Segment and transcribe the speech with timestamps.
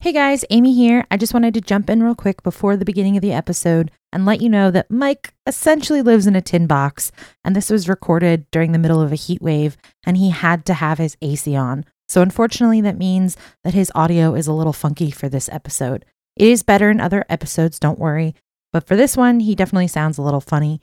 [0.00, 1.04] Hey guys, Amy here.
[1.10, 4.24] I just wanted to jump in real quick before the beginning of the episode and
[4.24, 7.10] let you know that Mike essentially lives in a tin box,
[7.42, 9.76] and this was recorded during the middle of a heat wave,
[10.06, 11.84] and he had to have his AC on.
[12.08, 16.04] So, unfortunately, that means that his audio is a little funky for this episode.
[16.36, 18.36] It is better in other episodes, don't worry.
[18.72, 20.80] But for this one, he definitely sounds a little funny.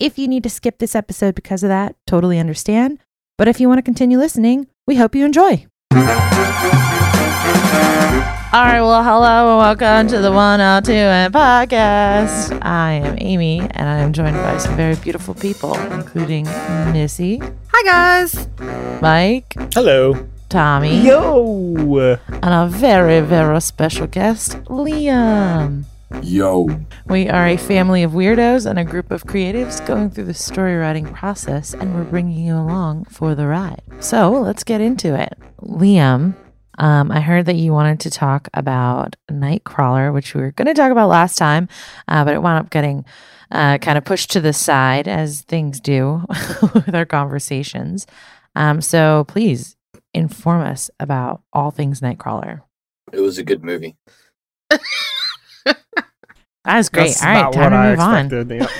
[0.00, 3.00] If you need to skip this episode because of that, totally understand.
[3.36, 5.66] But if you want to continue listening, we hope you enjoy.
[8.56, 12.58] All right, well, hello and welcome to the 102 and podcast.
[12.62, 16.46] I am Amy and I am joined by some very beautiful people, including
[16.90, 17.38] Missy.
[17.74, 18.48] Hi guys.
[19.02, 19.52] Mike.
[19.74, 20.26] Hello.
[20.48, 21.02] Tommy.
[21.06, 21.74] Yo.
[21.76, 25.84] And a very, very special guest, Liam.
[26.22, 26.66] Yo.
[27.08, 30.76] We are a family of weirdos and a group of creatives going through the story
[30.76, 33.82] writing process, and we're bringing you along for the ride.
[34.00, 35.36] So let's get into it.
[35.60, 36.34] Liam,
[36.78, 40.74] um, I heard that you wanted to talk about Nightcrawler, which we were going to
[40.74, 41.68] talk about last time,
[42.08, 43.04] uh, but it wound up getting
[43.50, 46.24] uh, kind of pushed to the side as things do
[46.74, 48.06] with our conversations.
[48.54, 49.76] Um, so please
[50.14, 52.62] inform us about all things Nightcrawler.
[53.12, 53.96] It was a good movie.
[56.66, 57.16] That was great.
[57.20, 58.58] That's all right, time to move on.
[58.60, 58.68] yeah.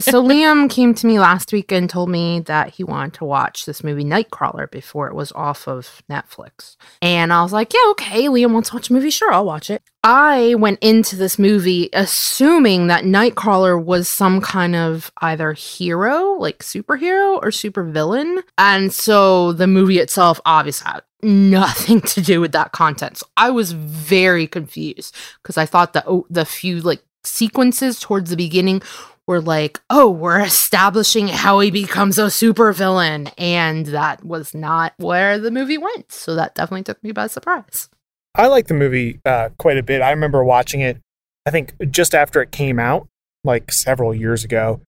[0.00, 3.64] So Liam came to me last week and told me that he wanted to watch
[3.64, 6.76] this movie Nightcrawler before it was off of Netflix.
[7.00, 9.10] And I was like, yeah, okay, Liam wants to watch a movie.
[9.10, 9.82] Sure, I'll watch it.
[10.02, 16.58] I went into this movie assuming that Nightcrawler was some kind of either hero, like
[16.58, 18.42] superhero, or supervillain.
[18.58, 23.18] And so the movie itself obviously had nothing to do with that content.
[23.18, 28.30] So I was very confused because I thought the oh, the few like sequences towards
[28.30, 28.82] the beginning
[29.26, 33.32] were like, oh, we're establishing how he becomes a supervillain.
[33.36, 36.12] And that was not where the movie went.
[36.12, 37.88] So that definitely took me by surprise.
[38.34, 40.02] I like the movie uh, quite a bit.
[40.02, 41.00] I remember watching it,
[41.44, 43.08] I think just after it came out,
[43.44, 44.80] like several years ago.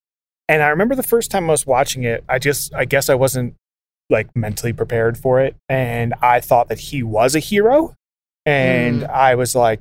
[0.49, 3.15] And I remember the first time I was watching it, I just, I guess I
[3.15, 3.55] wasn't
[4.11, 5.55] like mentally prepared for it.
[5.69, 7.95] And I thought that he was a hero.
[8.47, 9.11] And Mm.
[9.11, 9.81] I was like,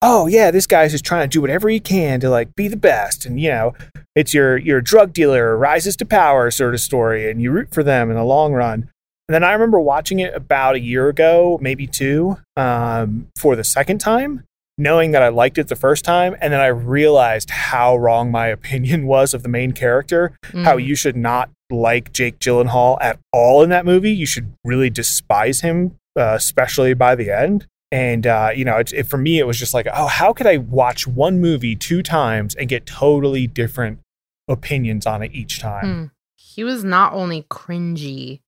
[0.00, 2.76] oh yeah, this guy's just trying to do whatever he can to like be the
[2.76, 3.26] best.
[3.26, 3.74] And you know,
[4.14, 7.82] it's your your drug dealer rises to power sort of story, and you root for
[7.82, 8.88] them in the long run.
[9.28, 13.64] And then I remember watching it about a year ago, maybe two, um, for the
[13.64, 14.44] second time,
[14.78, 18.46] knowing that I liked it the first time, and then I realized how wrong my
[18.58, 20.32] opinion was of the main character.
[20.64, 20.84] How Mm.
[20.86, 24.12] you should not like Jake Gyllenhaal at all in that movie.
[24.12, 27.66] You should really despise him, uh, especially by the end.
[27.90, 30.46] And uh, you know, it, it, for me, it was just like, oh, how could
[30.46, 33.98] I watch one movie two times and get totally different
[34.46, 35.84] opinions on it each time?
[35.84, 36.10] Mm.
[36.36, 38.40] He was not only cringy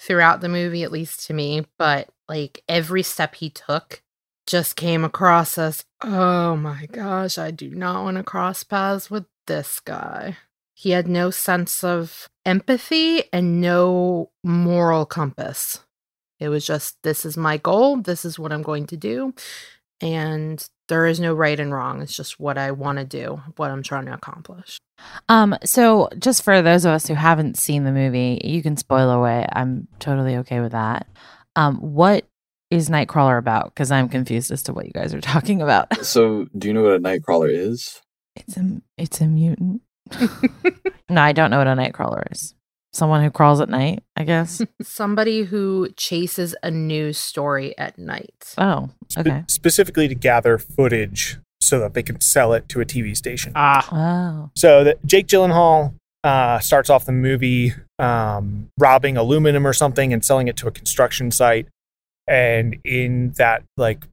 [0.00, 4.02] throughout the movie, at least to me, but like every step he took
[4.46, 9.24] just came across as, oh my gosh, I do not want to cross paths with
[9.46, 10.36] this guy.
[10.74, 15.80] He had no sense of empathy and no moral compass.
[16.40, 17.98] It was just, this is my goal.
[17.98, 19.34] This is what I'm going to do.
[20.00, 22.02] And there is no right and wrong.
[22.02, 24.78] It's just what I want to do, what I'm trying to accomplish.
[25.28, 29.10] Um, so just for those of us who haven't seen the movie, you can spoil
[29.10, 29.46] away.
[29.50, 31.06] I'm totally okay with that.
[31.56, 32.26] Um, what
[32.70, 33.66] is Nightcrawler about?
[33.66, 35.88] Because I'm confused as to what you guys are talking about.
[36.04, 38.00] So, do you know what a nightcrawler is?
[38.36, 39.80] It's a it's a mutant.
[41.08, 42.54] no, I don't know what a Nightcrawler is.
[42.92, 44.60] Someone who crawls at night, I guess.
[44.82, 48.54] Somebody who chases a news story at night.
[48.58, 49.44] Oh, Spe- okay.
[49.48, 53.52] specifically to gather footage so that they can sell it to a TV station.
[53.56, 53.88] Ah.
[53.90, 60.12] Oh, So that Jake Gyllenhaal uh, starts off the movie um, robbing aluminum or something
[60.12, 61.66] and selling it to a construction site.
[62.26, 64.04] And in that like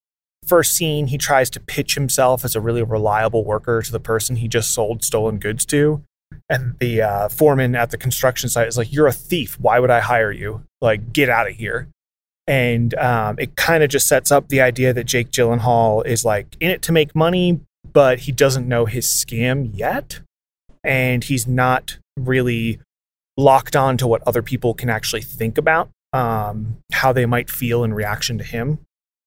[0.46, 4.38] first scene, he tries to pitch himself as a really reliable worker to the person
[4.38, 6.04] he just sold stolen goods to.
[6.50, 9.60] And the uh, foreman at the construction site is like, "You're a thief.
[9.60, 10.64] Why would I hire you?
[10.82, 11.88] Like, get out of here."
[12.47, 16.58] And um, it kind of just sets up the idea that Jake Gyllenhaal is like
[16.59, 17.62] in it to make money,
[17.94, 20.22] but he doesn't know his scam yet
[20.84, 22.80] and he's not really
[23.38, 27.84] locked on to what other people can actually think about um, how they might feel
[27.84, 28.79] in reaction to him.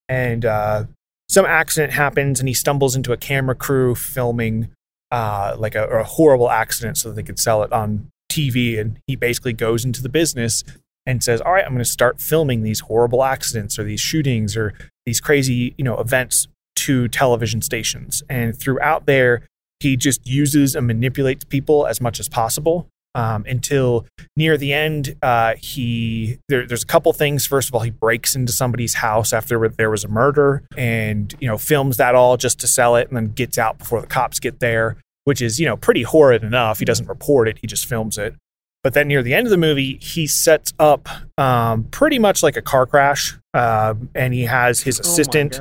[0.08, 0.84] And uh,
[1.28, 4.70] some accident happens and he stumbles into a camera crew filming
[5.10, 8.98] uh, like a, a horrible accident so that they could sell it on tv and
[9.06, 10.64] he basically goes into the business
[11.06, 14.56] and says all right i'm going to start filming these horrible accidents or these shootings
[14.56, 14.74] or
[15.06, 16.48] these crazy you know events
[16.84, 18.22] to television stations.
[18.28, 19.42] And throughout there
[19.80, 24.06] he just uses and manipulates people as much as possible um, until
[24.36, 25.16] near the end.
[25.22, 27.46] Uh, he there, there's a couple things.
[27.46, 31.48] First of all, he breaks into somebody's house after there was a murder, and you
[31.48, 34.40] know films that all just to sell it, and then gets out before the cops
[34.40, 36.78] get there, which is you know pretty horrid enough.
[36.78, 38.34] He doesn't report it; he just films it.
[38.82, 41.08] But then near the end of the movie, he sets up
[41.38, 45.58] um, pretty much like a car crash, uh, and he has his assistant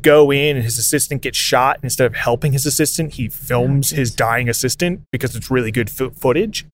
[0.00, 1.76] go in, and his assistant gets shot.
[1.76, 5.90] And instead of helping his assistant, he films his dying assistant because it's really good
[5.90, 6.66] fo- footage.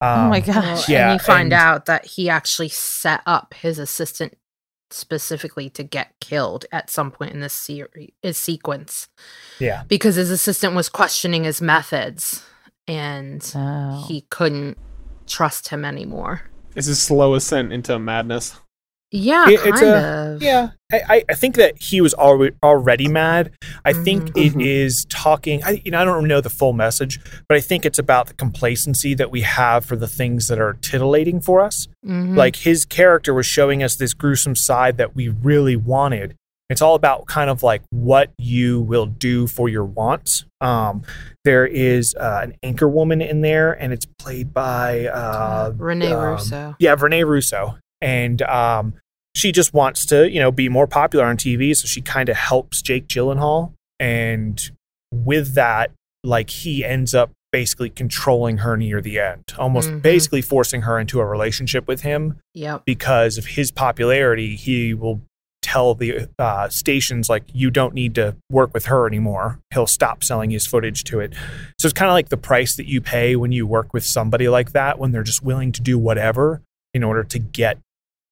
[0.00, 0.88] Oh my Um, gosh.
[0.88, 4.36] Yeah, and you find and- out that he actually set up his assistant
[4.92, 9.06] specifically to get killed at some point in this series his sequence
[9.60, 12.42] Yeah, because his assistant was questioning his methods
[12.88, 14.04] and Oh.
[14.08, 14.76] he couldn't
[15.28, 16.42] trust him anymore.
[16.74, 18.56] It's a slow ascent into madness.
[19.12, 20.42] Yeah, It- it's kind a- of.
[20.42, 20.68] yeah.
[20.92, 23.50] I, I- I think that he was already already mad.
[23.84, 24.64] I think it Mhm.
[24.64, 25.62] is talking.
[25.64, 27.18] I, you know, I don't know the full message,
[27.48, 30.74] but I think it's about the complacency that we have for the things that are
[30.74, 31.88] titillating for us.
[32.06, 32.34] Mhm.
[32.36, 36.34] like his character was showing us this gruesome side that we really wanted
[36.70, 41.02] it's all about kind of like what you will do for your wants um,
[41.44, 46.22] there is uh, an anchor woman in there and it's played by uh, Rene um,
[46.24, 46.74] Russo.
[46.78, 48.94] yeah Rene Russo and um,
[49.36, 52.36] she just wants to you know be more popular on TV so she kind of
[52.36, 54.70] helps Jake Gyllenhaal and
[55.12, 55.90] with that
[56.24, 60.02] like he ends up basically controlling her near the end almost Mhm.
[60.02, 62.82] basically forcing her into a relationship with him Yep.
[62.86, 65.20] because of his popularity, he will
[65.62, 69.58] tell the uh, stations like you don't need to work with her anymore.
[69.74, 71.34] He'll stop selling his footage to it.
[71.78, 74.48] So it's kind of like the price that you pay when you work with somebody
[74.48, 76.62] like that, when they're just willing to do whatever
[76.94, 77.78] in order to get,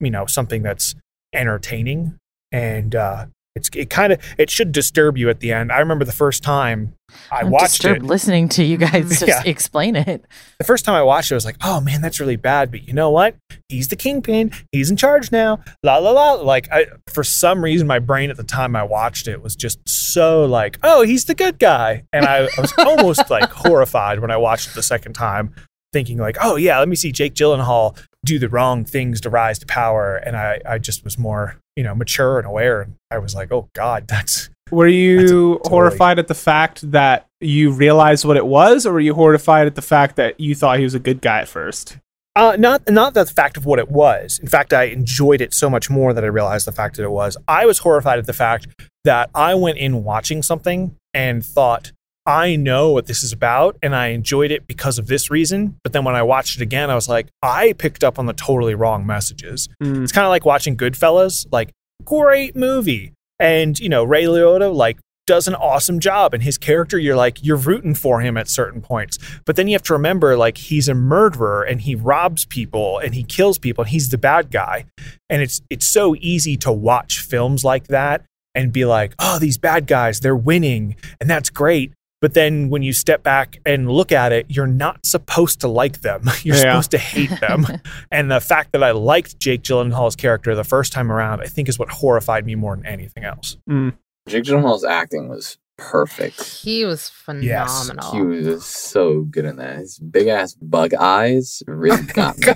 [0.00, 0.94] you know, something that's
[1.34, 2.16] entertaining.
[2.52, 5.70] And uh, it's it kind of it should disturb you at the end.
[5.70, 6.94] I remember the first time
[7.30, 8.06] I I'm watched disturbed it.
[8.06, 9.42] listening to you guys just Yeah.
[9.44, 10.24] explain it.
[10.58, 12.70] the first time I watched it, I was like, oh man, that's really bad.
[12.70, 13.34] But you know what?
[13.68, 14.52] He's the kingpin.
[14.72, 15.60] He's in charge now.
[15.82, 16.32] La la la.
[16.34, 19.78] Like, I, for some reason, my brain at the time I watched it was just
[19.86, 22.04] so like, oh, he's the good guy.
[22.14, 25.54] And I, I was almost like horrified when I watched it the second time,
[25.92, 29.58] thinking, like, oh yeah, let me see Jake Gyllenhaal do the wrong things to rise
[29.60, 30.16] to power.
[30.16, 32.82] And I, I just was more, you know, mature and aware.
[32.82, 34.50] And I was like, oh God, that's.
[34.70, 39.00] Were you totally- horrified at the fact that you realized what it was, or were
[39.00, 41.96] you horrified at the fact that you thought he was a good guy at first?
[42.36, 44.38] Uh, not not the fact of what it was.
[44.38, 47.10] In fact, I enjoyed it so much more that I realized the fact that it
[47.10, 47.36] was.
[47.48, 48.68] I was horrified at the fact
[49.04, 51.92] that I went in watching something and thought,
[52.28, 55.78] I know what this is about, and I enjoyed it because of this reason.
[55.82, 58.34] But then when I watched it again, I was like, I picked up on the
[58.34, 59.66] totally wrong messages.
[59.82, 60.02] Mm.
[60.02, 61.72] It's kind of like watching Goodfellas, like
[62.04, 66.98] great movie, and you know Ray Liotta like does an awesome job, and his character,
[66.98, 70.36] you're like you're rooting for him at certain points, but then you have to remember
[70.36, 74.18] like he's a murderer and he robs people and he kills people and he's the
[74.18, 74.84] bad guy,
[75.30, 79.56] and it's it's so easy to watch films like that and be like, oh, these
[79.56, 81.92] bad guys, they're winning, and that's great.
[82.20, 86.00] But then when you step back and look at it, you're not supposed to like
[86.00, 86.22] them.
[86.42, 86.62] You're Yeah.
[86.62, 87.66] supposed to hate them.
[88.10, 91.68] And the fact that I liked Jake Gyllenhaal's character the first time around, I think
[91.68, 93.56] is what horrified me more than anything else.
[93.70, 93.92] Mm.
[94.28, 96.42] Jake Gyllenhaal's acting was perfect.
[96.42, 97.48] He was phenomenal.
[97.48, 97.88] Yes.
[97.88, 98.32] phenomenal.
[98.42, 99.76] He was so good in that.
[99.76, 102.46] His big ass bug eyes really got me.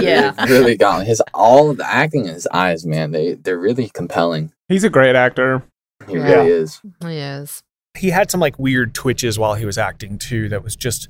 [0.00, 0.32] yeah.
[0.38, 1.06] It really got me.
[1.06, 4.52] His all of the acting in his eyes, man, they they're really compelling.
[4.68, 5.64] He's a great actor.
[6.06, 6.22] He Yeah.
[6.36, 6.80] really is.
[7.04, 7.62] He is.
[7.98, 10.48] He had some like weird twitches while he was acting too.
[10.48, 11.08] That was just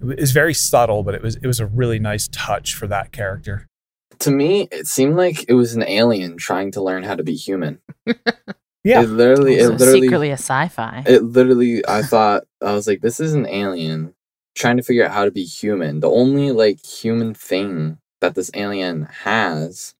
[0.00, 3.12] it was very subtle, but it was it was a really nice touch for that
[3.12, 3.66] character.
[4.20, 7.34] To me, it seemed like it was an alien trying to learn how to be
[7.34, 7.80] human.
[8.84, 9.02] Yeah.
[9.02, 11.02] It literally, it So literally, secretly a sci-fi.
[11.04, 11.86] it literally.
[11.86, 14.14] I thought I was like, this is an alien
[14.54, 16.00] trying to figure out how to be human.
[16.00, 19.94] The only like human thing that this alien has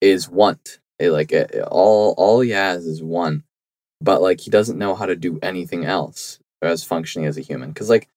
[0.00, 0.80] is want.
[0.98, 3.44] It, like it, it- all all he has is want,
[4.04, 7.70] but like he doesn't know how to do anything else as functioning as a human.
[7.70, 8.08] Because like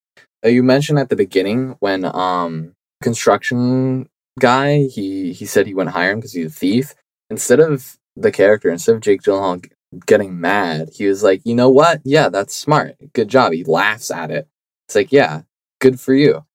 [0.46, 5.96] uh, you mentioned at the beginning when um construction guy he he said he wouldn't
[5.96, 6.94] hire him because he's a thief.
[7.30, 9.70] Instead of the character, instead of Jake Gyllenhaal
[10.06, 12.02] getting mad, he was like, you know what?
[12.04, 12.96] Yeah, that's smart.
[13.14, 13.54] Good job.
[13.54, 14.48] He laughs at it.
[14.88, 15.42] It's like, yeah,
[15.80, 16.46] good for you.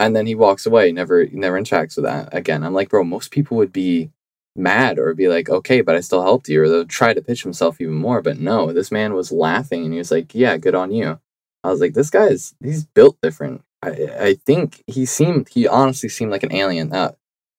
[0.00, 0.90] And then he walks away.
[0.92, 2.64] Never never interacts with that again.
[2.64, 4.10] I'm like, bro, most people would be
[4.56, 7.42] mad or be like, okay, but I still helped you, or they'll try to pitch
[7.42, 8.22] himself even more.
[8.22, 11.18] But no, this man was laughing and he was like, yeah, good on you.
[11.64, 13.62] I was like, this guy is he's built different.
[13.82, 16.92] I I think he seemed he honestly seemed like an alien.
[16.92, 17.12] Uh,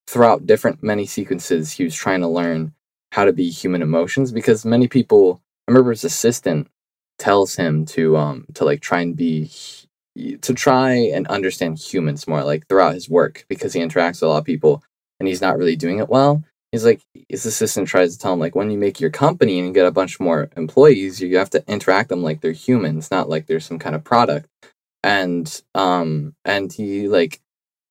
[0.07, 2.73] throughout different many sequences, he was trying to learn
[3.13, 5.41] how to be human emotions because many people.
[5.67, 6.67] I remember his assistant
[7.19, 9.49] tells him to um to like try and be
[10.41, 14.27] to try and understand humans more, like throughout his work, because he interacts with a
[14.27, 14.83] lot of people
[15.19, 16.43] and he's not really doing it well.
[16.73, 19.67] He's like his assistant tries to tell him like when you make your company and
[19.67, 23.29] you get a bunch more employees, you have to interact them like they're humans, not
[23.29, 24.49] like they're some kind of product.
[25.03, 27.41] And um and he like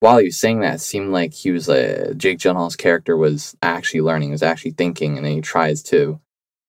[0.00, 4.00] while he was saying that, seemed like he was like Jake Gyllenhaal's character was actually
[4.00, 6.20] learning, was actually thinking, and then he tries to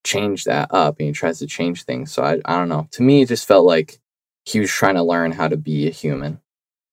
[0.05, 2.12] change that up and he tries to change things.
[2.12, 2.88] So I I don't know.
[2.91, 3.98] To me, it just felt like
[4.46, 6.41] he was trying to learn how to be a human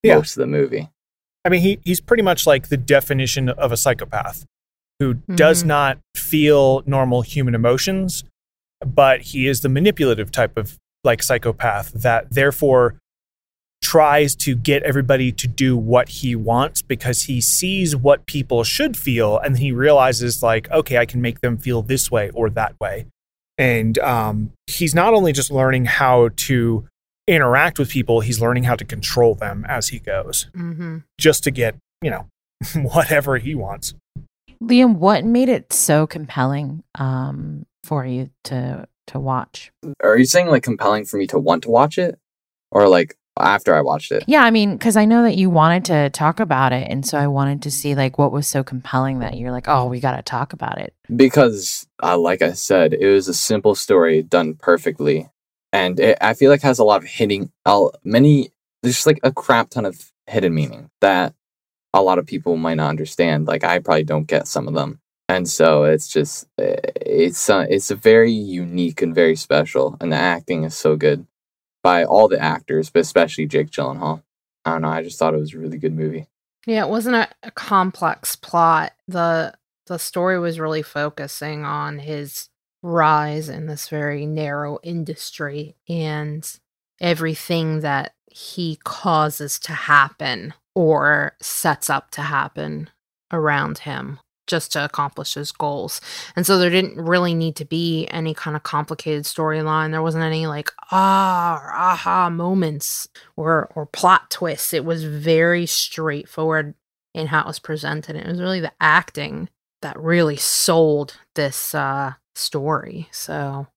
[0.02, 0.14] Yeah.
[0.16, 0.88] most of the movie.
[1.44, 4.46] I mean, he he's pretty much like the definition of a psychopath
[5.00, 5.66] who does Mhm.
[5.66, 8.22] not feel normal human emotions,
[8.86, 12.94] but he is the manipulative type of like psychopath that therefore
[13.82, 18.94] tries to get everybody to do what he wants because he sees what people should
[18.94, 22.74] feel and he realizes like okay i can make them feel this way or that
[22.78, 23.06] way
[23.56, 26.86] and um, he's not only just learning how to
[27.26, 30.98] interact with people he's learning how to control them as he goes Mm-hmm.
[31.18, 32.26] just to get you know
[32.82, 33.94] whatever he wants
[34.62, 39.72] Liam, what made it so compelling um, for you to to watch?
[40.02, 42.18] Are you saying like compelling for me to want to watch it?
[42.70, 44.24] Or like after I watched it?
[44.26, 47.18] Yeah, I mean, because I know that you wanted to talk about it, and so
[47.18, 50.16] I wanted to see like what was so compelling that you're like, oh, we got
[50.16, 50.94] to talk about it.
[51.16, 55.28] because uh, like i said it was a simple story done perfectly
[55.72, 58.50] and it, i feel like has a lot of hidden uh, many
[58.82, 61.34] there's just like a crap ton of hidden meaning that
[61.92, 65.00] a lot of people might not understand like i probably don't get some of them.
[65.28, 70.10] And so it's just uh, it's uh, it's a very unique and very special and
[70.10, 71.24] the acting is so good
[71.84, 74.22] by all the actors but especially jake gyllenhaal.
[74.64, 76.26] I don't know i just thought it was a really good movie.
[76.66, 78.92] Yeah, it wasn't a, a complex plot.
[79.08, 79.54] The
[79.86, 82.48] the story was really focusing on his
[82.82, 86.58] rise in this very narrow industry and
[87.00, 92.90] everything that he causes to happen or sets up to happen
[93.32, 94.18] around him
[94.50, 96.00] just to accomplish his goals.
[96.34, 99.92] And so there didn't really need to be any kind of complicated storyline.
[99.92, 104.74] There wasn't any like ah or aha moments or or plot twists.
[104.74, 106.74] It was very straightforward
[107.14, 108.16] in how it was presented.
[108.16, 109.48] It was really the acting
[109.82, 113.08] that really sold this uh story.
[113.12, 113.68] So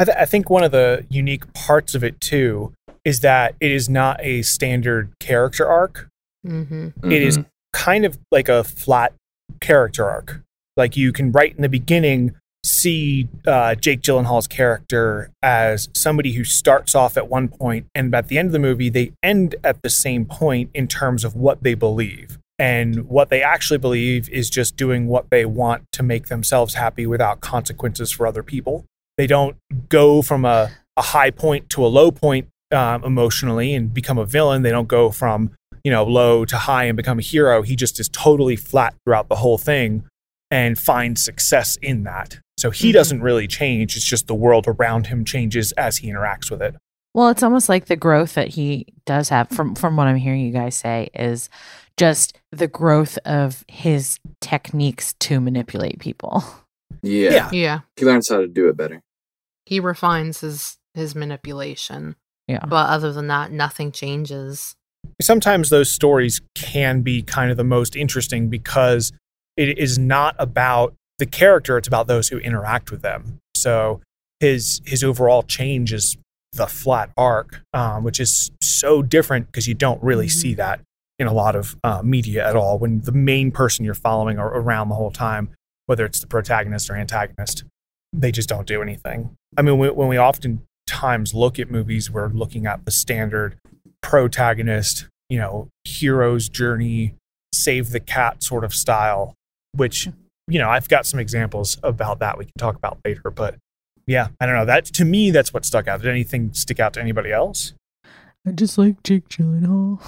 [0.00, 2.72] I, th- I think one of the unique parts of it too
[3.04, 6.08] is that it is not a standard character arc
[6.48, 6.92] mhm.
[7.12, 7.46] It is Mhm.
[7.72, 9.12] kind of like a flat
[9.60, 10.40] character arc.
[10.76, 16.44] Like you can right in the beginning see uh, Jake Gyllenhaal's character as somebody who
[16.44, 19.80] starts off at one point, and at the end of the movie, they end at
[19.82, 22.38] the same point in terms of what they believe.
[22.58, 27.06] And what they actually believe is just doing what they want to make themselves happy
[27.06, 28.84] without consequences for other people.
[29.16, 29.56] They don't
[29.88, 34.26] go from a, a high point to a low point um, emotionally and become a
[34.26, 34.62] villain.
[34.62, 35.52] They don't go from
[35.88, 37.62] you know, low to high and become a hero.
[37.62, 40.04] He just is totally flat throughout the whole thing
[40.50, 42.40] and finds success in that.
[42.58, 42.92] So he Mhm.
[42.92, 43.96] doesn't really change.
[43.96, 46.74] It's just the world around him changes as he interacts with it.
[47.14, 50.42] Well, it's almost like the growth that he does have from from what I'm hearing
[50.42, 51.48] you guys say is
[51.96, 56.44] just the growth of his techniques to manipulate people.
[57.02, 57.30] yeah.
[57.30, 57.48] Yeah.
[57.52, 57.78] Yeah.
[57.96, 59.00] he learns how to do it better
[59.64, 62.16] He refines his his manipulation.
[62.46, 62.64] Yeah.
[62.66, 64.74] But other than that, nothing changes.
[65.20, 69.12] Sometimes those stories can be kind of the most interesting because
[69.56, 73.38] it is not about the character, it's about those who interact with them.
[73.56, 74.00] So
[74.38, 76.16] his his overall change is
[76.52, 80.30] the flat arc, um, which is so different because you don't really Mhm.
[80.30, 80.80] see that
[81.18, 82.78] in a lot of uh, media at all.
[82.78, 85.50] When the main person you're following are around the whole time,
[85.86, 87.64] whether it's the protagonist or antagonist,
[88.12, 89.34] they just don't do anything.
[89.56, 93.56] I mean, when, when we oftentimes look at movies, we're looking at the standard
[94.02, 97.14] protagonist, you know, hero's journey,
[97.52, 99.34] save the cat sort of style,
[99.74, 100.08] which,
[100.46, 103.30] you know, I've got some examples about that we can talk about later.
[103.30, 103.56] But
[104.06, 104.64] yeah, I don't know.
[104.64, 106.00] That to me, that's what stuck out.
[106.00, 107.74] Did anything stick out to anybody else?
[108.46, 110.00] I just like Jake Gyllenhaal.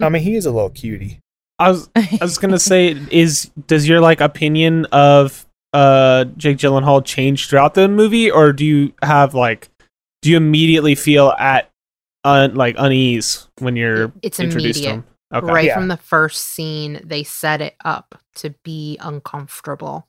[0.04, 1.20] I mean, he is a little cutie.
[1.58, 7.04] I was I was gonna say, is does your like opinion of uh Jake Gyllenhaal
[7.04, 9.68] change throughout the movie, or do you have like
[10.22, 11.70] do you immediately feel at
[12.24, 15.04] un, like unease when you're It's introduced to immediate.
[15.04, 15.04] him?
[15.34, 15.46] Okay.
[15.52, 15.74] Right Yeah.
[15.74, 20.06] from the first scene, they set it up to be uncomfortable.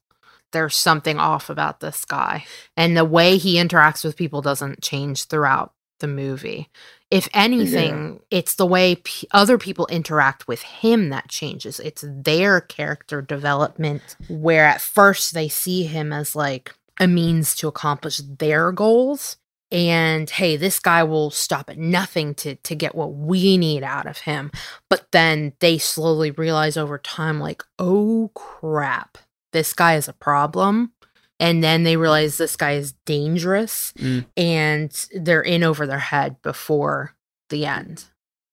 [0.52, 2.46] There's something off about this guy.
[2.78, 6.70] And the way he interacts with people doesn't change throughout the movie.
[7.12, 11.80] If anything, it's the way p- other people interact with him that changes.
[11.80, 17.68] It's their character development, where at first they see him as like a means to
[17.68, 19.38] accomplish their goals.
[19.76, 24.06] And hey, this guy will stop at nothing to to get what we need out
[24.08, 24.50] of him.
[24.90, 29.18] But then they slowly realize over time, like, oh crap,
[29.52, 30.94] this guy is a problem.
[31.38, 34.26] And then they realize this guy is dangerous Mm.
[34.38, 37.14] and they're in over their head before
[37.50, 38.06] the end.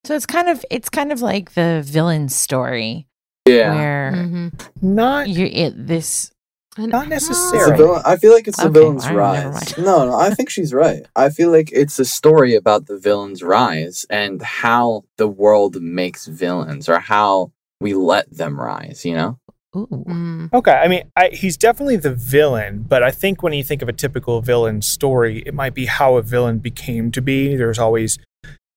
[0.05, 3.07] So it's kind of it's kind of like the villain story
[3.47, 3.75] Yeah.
[3.75, 4.49] where Mm-hmm.
[4.95, 6.33] Not you it this
[6.79, 7.77] Not It's necessarily.
[7.77, 9.79] villain, I feel like it's the Okay, villain's all right, never rise.
[9.79, 11.05] No, no, I think she's right.
[11.15, 16.27] I feel like it's a story about the villain's rise and how the world makes
[16.27, 19.39] villains or how we let them rise, you know?
[19.77, 19.87] ooh.
[19.91, 20.53] Mm.
[20.55, 23.89] Okay, I mean, I, he's definitely the villain, but I think when you think of
[23.89, 27.55] a typical villain story, it might be how a villain became to be.
[27.57, 28.19] There's always,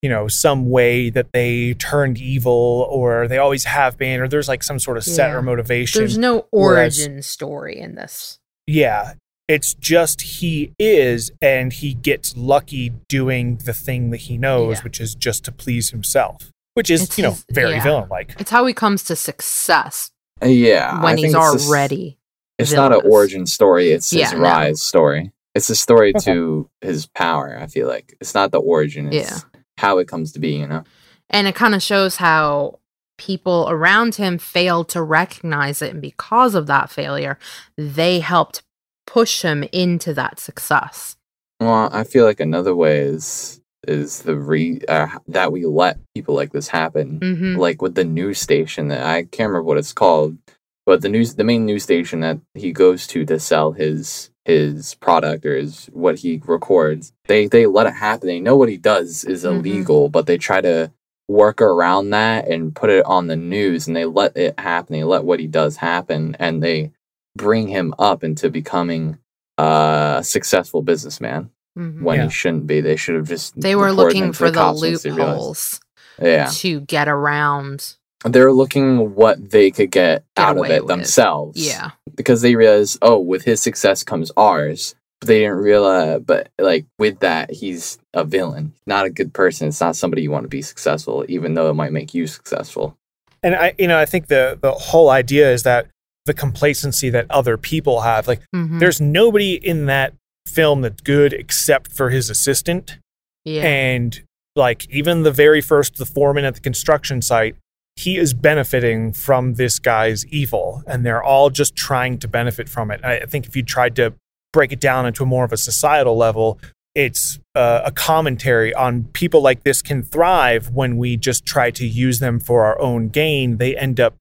[0.02, 4.48] you know, some way that they turned evil, or they always have been, or there's
[4.48, 5.36] like some sort of set Yeah.
[5.36, 6.00] or motivation.
[6.00, 8.38] There's no whereas- origin story in this.
[8.66, 9.14] yeah,
[9.48, 14.82] it's just he is, and he gets lucky doing the thing that he knows, Yeah.
[14.82, 17.82] which is just to please himself, which is, It's you know, his- very yeah.
[17.82, 18.34] villain-like.
[18.40, 20.10] It's how he comes to success
[20.42, 20.90] Uh, Yeah.
[21.00, 22.18] I when think he's it's just- already.
[22.58, 24.40] It's not an origin story, it's his Yeah, no.
[24.40, 25.32] rise story.
[25.54, 26.24] It's a story Okay.
[26.32, 28.14] to his power, I feel like.
[28.20, 29.38] It's not the origin, it's Yeah.
[29.78, 30.84] How it comes to be, you know?
[31.30, 32.78] And it kind of shows how
[33.18, 35.92] people around him failed to recognize it.
[35.92, 37.38] And because of that failure,
[37.76, 38.62] they helped
[39.06, 41.16] push him into that success.
[41.60, 46.34] Well, I feel like another way is is the re uh, that we let people
[46.34, 47.20] like this happen.
[47.22, 50.36] hmm like with the news station that I can't remember what it's called,
[50.84, 54.94] but the news the main news station that he goes to to sell his his
[54.94, 57.12] product or his what he records.
[57.26, 58.28] They they let it happen.
[58.28, 59.56] They know what he does is Mhm.
[59.58, 60.92] illegal, but they try to
[61.28, 64.92] work around that and put it on the news and they let it happen.
[64.92, 66.92] They let what he does happen and they
[67.36, 69.18] bring him up into becoming
[69.58, 72.24] a successful businessman hmm when Yeah.
[72.26, 72.80] he shouldn't be.
[72.80, 75.80] They should have just They were looking for the cops once they realized- loopholes
[76.22, 76.48] Yeah.
[76.52, 77.96] to get around.
[78.24, 80.88] They're looking what they could get, Get out of it with.
[80.88, 81.66] themselves.
[81.66, 81.90] Yeah.
[82.16, 84.94] Because they realize, oh, with his success comes ours.
[85.20, 89.68] But they didn't realize, but like with that, he's a villain, not a good person.
[89.68, 92.96] It's not somebody you want to be successful, even though it might make you successful.
[93.42, 95.86] And I, you know, I think the the whole idea is that
[96.26, 98.78] the complacency that other people have, like Mhm.
[98.78, 100.12] there's nobody in that
[100.46, 102.98] film that's good except for his assistant.
[103.44, 103.62] yeah.
[103.62, 104.20] And
[104.54, 107.56] like even the very first, the foreman at the construction site,
[107.96, 112.90] he is benefiting from this guy's evil, and they're all just trying to benefit from
[112.90, 113.02] it.
[113.04, 114.14] I think if you tried to
[114.52, 116.60] break it down into more of a societal level,
[116.94, 121.86] it's uh, a commentary on people like this can thrive when we just try to
[121.86, 123.58] use them for our own gain.
[123.58, 124.14] They end up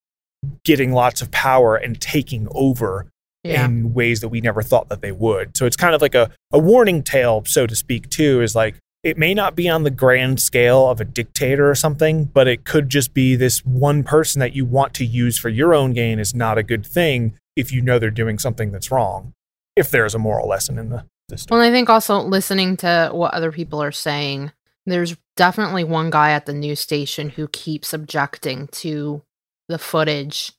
[0.63, 3.07] getting lots of power and taking over
[3.43, 3.65] yeah.
[3.65, 5.55] in ways that we never thought that they would.
[5.55, 8.75] So it's kind of like a, a warning tale, so to speak, too, is like
[9.05, 12.65] it may not be on the grand scale of a dictator or something, but it
[12.65, 16.17] could just be this one person that you want to use for your own gain
[16.17, 19.33] is not a good thing if you know they're doing something that's wrong.
[19.75, 21.05] If there's a moral lesson in the,
[21.37, 21.59] story.
[21.59, 24.51] Well, I think also listening to what other people are saying,
[24.87, 29.21] there's definitely one guy at the news station who keeps objecting to
[29.67, 30.51] the footage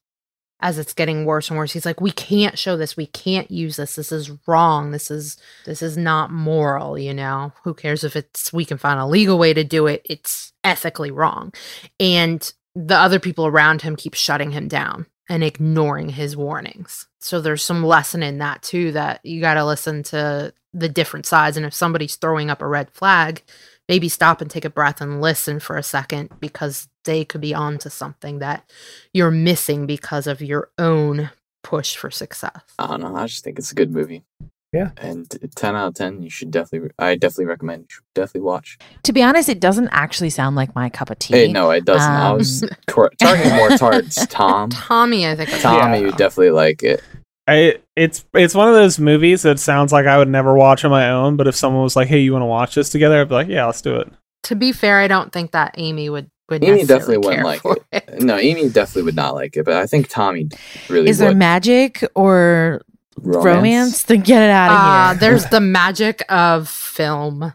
[0.60, 1.72] as it's getting worse and worse.
[1.72, 2.96] He's like, "We can't show this.
[2.96, 3.96] We can't use this.
[3.96, 4.90] This is wrong.
[4.90, 7.52] This is this is not moral, you know.
[7.64, 10.02] Who cares if it's we can find a legal way to do it.
[10.04, 11.52] It's ethically wrong."
[12.00, 17.06] And the other people around him keep shutting him down and ignoring his warnings.
[17.20, 21.26] So there's some lesson in that too that you got to listen to the different
[21.26, 23.42] sides and if somebody's throwing up a red flag,
[23.88, 27.54] maybe stop and take a breath and listen for a second because they could be
[27.54, 28.68] onto something that
[29.14, 31.30] you're missing because of your own
[31.62, 32.60] push for success.
[32.78, 33.16] I don't know.
[33.16, 34.24] I just think it's a good movie.
[34.72, 34.90] Yeah.
[34.98, 38.76] And 10 out of 10, you should definitely, I definitely recommend you should definitely watch.
[39.04, 41.34] To be honest, it doesn't actually sound like my cup of tea.
[41.34, 42.10] Hey, no, it doesn't.
[42.10, 44.70] I Um, was tar- targeting more towards Tom.
[44.70, 46.06] Tommy, I think Tommy, Yeah.
[46.06, 47.02] you definitely like it.
[47.48, 50.90] I it's it's one of those movies that sounds like I would never watch on
[50.90, 53.28] my own, but if someone was like, "Hey, you want to watch this together?" I'd
[53.28, 54.12] be like, "Yeah, let's do it."
[54.44, 57.44] To be fair, I don't think that Amy would would Amy necessarily definitely wouldn't care
[57.44, 58.22] like for it.
[58.22, 60.48] No, Amy definitely would not like it, but I think Tommy
[60.88, 62.82] really Is there magic or
[63.18, 64.04] romance?
[64.04, 65.20] Then get it out of Uh, here.
[65.20, 67.52] there's the magic of film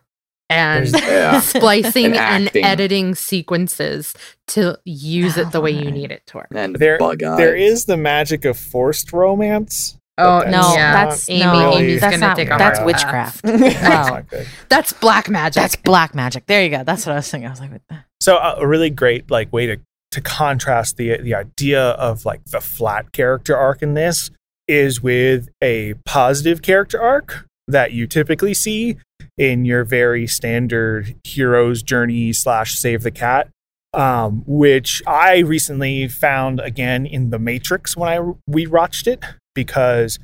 [0.52, 1.40] and Yeah.
[1.42, 4.14] splicing And and, editing sequences
[4.50, 6.48] to use it the way you need it to work.
[6.54, 9.98] And There- bug there is the magic of forced romance.
[10.18, 11.06] Oh but no, yeah.
[11.06, 13.42] that's Amy- no, Amy's that's gonna not, take a that's hard witchcraft.
[13.44, 14.22] That's Wow.
[14.70, 15.62] That's black magic.
[15.62, 16.46] That's black magic.
[16.48, 16.84] There you go.
[16.84, 17.48] That's what I was thinking.
[17.48, 18.00] I was like, what the?
[18.20, 19.78] So uh, a really great like way to
[20.12, 24.30] to contrast the the idea of like the flat character arc in this
[24.68, 28.98] is with a positive character arc that you typically see
[29.38, 33.50] in your very standard hero's journey slash save the cat
[33.94, 40.17] um, which I recently found again in The Matrix when I we watched it because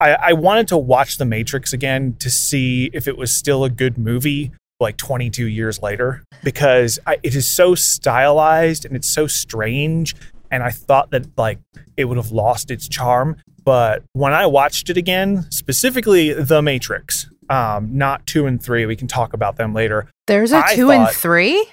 [0.00, 3.70] I, I wanted to watch The Matrix again to see if it was still a
[3.70, 9.26] good movie like 22 years later because I, it is so stylized and it's so
[9.26, 10.14] strange
[10.50, 11.58] and I thought that like
[11.96, 13.36] it would have lost its charm.
[13.64, 18.96] But when I watched it again specifically The Matrix um, not two and three we
[18.96, 21.66] can talk about them later There's a I two and three?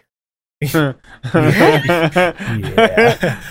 [0.62, 0.94] yeah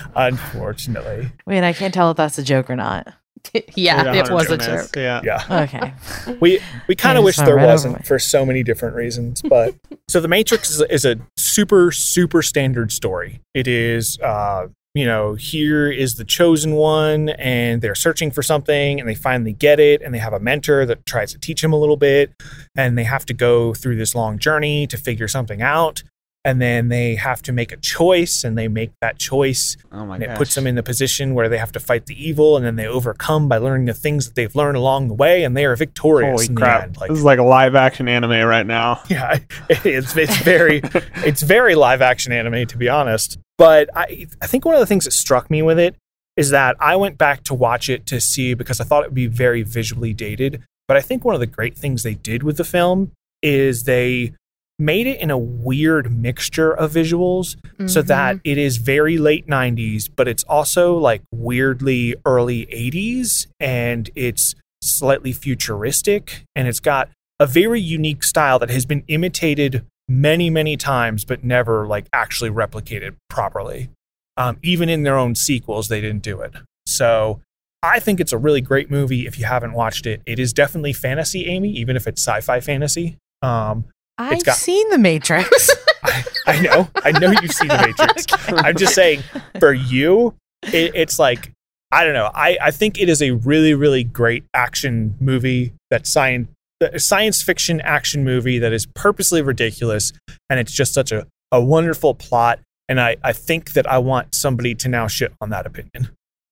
[0.15, 3.13] unfortunately Wait, I can't tell if that's a joke or not.
[3.75, 4.95] yeah, it was a Goodness, joke.
[4.95, 5.21] Yeah.
[5.23, 5.93] yeah Okay.
[6.39, 9.73] we we kind of wish there right wasn't for so many different reasons but
[10.07, 15.35] so the matrix is, is a super super standard story it is uh you know
[15.35, 20.01] here is the chosen one and they're searching for something and they finally get it
[20.01, 22.33] and they have a mentor that tries to teach him a little bit
[22.75, 26.03] and they have to go through this long journey to figure something out
[26.43, 30.15] and then they have to make a choice and they make that choice Oh my
[30.15, 30.37] and it gosh.
[30.37, 32.87] puts them in the position where they have to fight the evil and then they
[32.87, 36.47] overcome by learning the things that they've learned along the way and they are victorious
[36.47, 36.99] Holy crap!
[36.99, 39.01] Like, this is like a live action anime right now.
[39.09, 39.37] yeah,
[39.69, 40.81] it's it's very
[41.17, 43.37] it's very live action anime to be honest.
[43.57, 45.95] But I I think one of the things that struck me with it
[46.37, 49.15] is that I went back to watch it to see because I thought it would
[49.15, 50.63] be very visually dated.
[50.87, 53.11] But I think one of the great things they did with the film
[53.43, 54.33] is they
[54.81, 57.55] made it in a weird mixture of visuals
[57.87, 58.07] so Mhm.
[58.07, 64.55] that it is very late 90s but it's also like weirdly early 80s and it's
[64.83, 70.75] slightly futuristic and it's got a very unique style that has been imitated many many
[70.75, 73.89] times but never like actually replicated properly.
[74.37, 76.53] Um, even in their own sequels they didn't do it.
[76.87, 77.41] So
[77.83, 79.25] i think it's a really great movie.
[79.27, 83.17] If you haven't watched it it is definitely fantasy amy even if it's sci-fi fantasy.
[83.43, 83.85] Um,
[84.21, 85.69] I've got- seen The Matrix.
[86.03, 89.21] I, I know i know you've seen the matrix I'm just saying,
[89.59, 91.51] for you, it, it's like
[91.91, 92.31] I don't know.
[92.33, 96.47] I, I think it is a really really great action movie that science
[96.81, 100.11] uh, science fiction action movie that is purposely ridiculous
[100.49, 102.59] and it's just such a, a wonderful plot.
[102.89, 106.09] And I, I think that I want somebody to now shit on that opinion.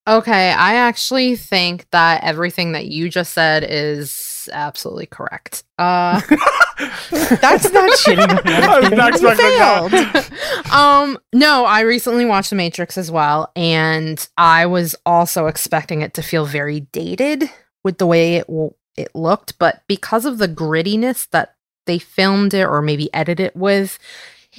[0.08, 4.12] Okay, I actually think that everything that you just said is
[4.52, 5.64] absolutely correct.
[5.78, 6.22] Uh
[7.10, 10.72] That's not shitting on I was not expecting that.
[10.74, 16.14] um no i recently watched the matrix as well and i was also expecting it
[16.14, 17.50] to feel very dated
[17.84, 22.54] with the way it w- it looked but because of the grittiness that they filmed
[22.54, 24.00] it or maybe edited it with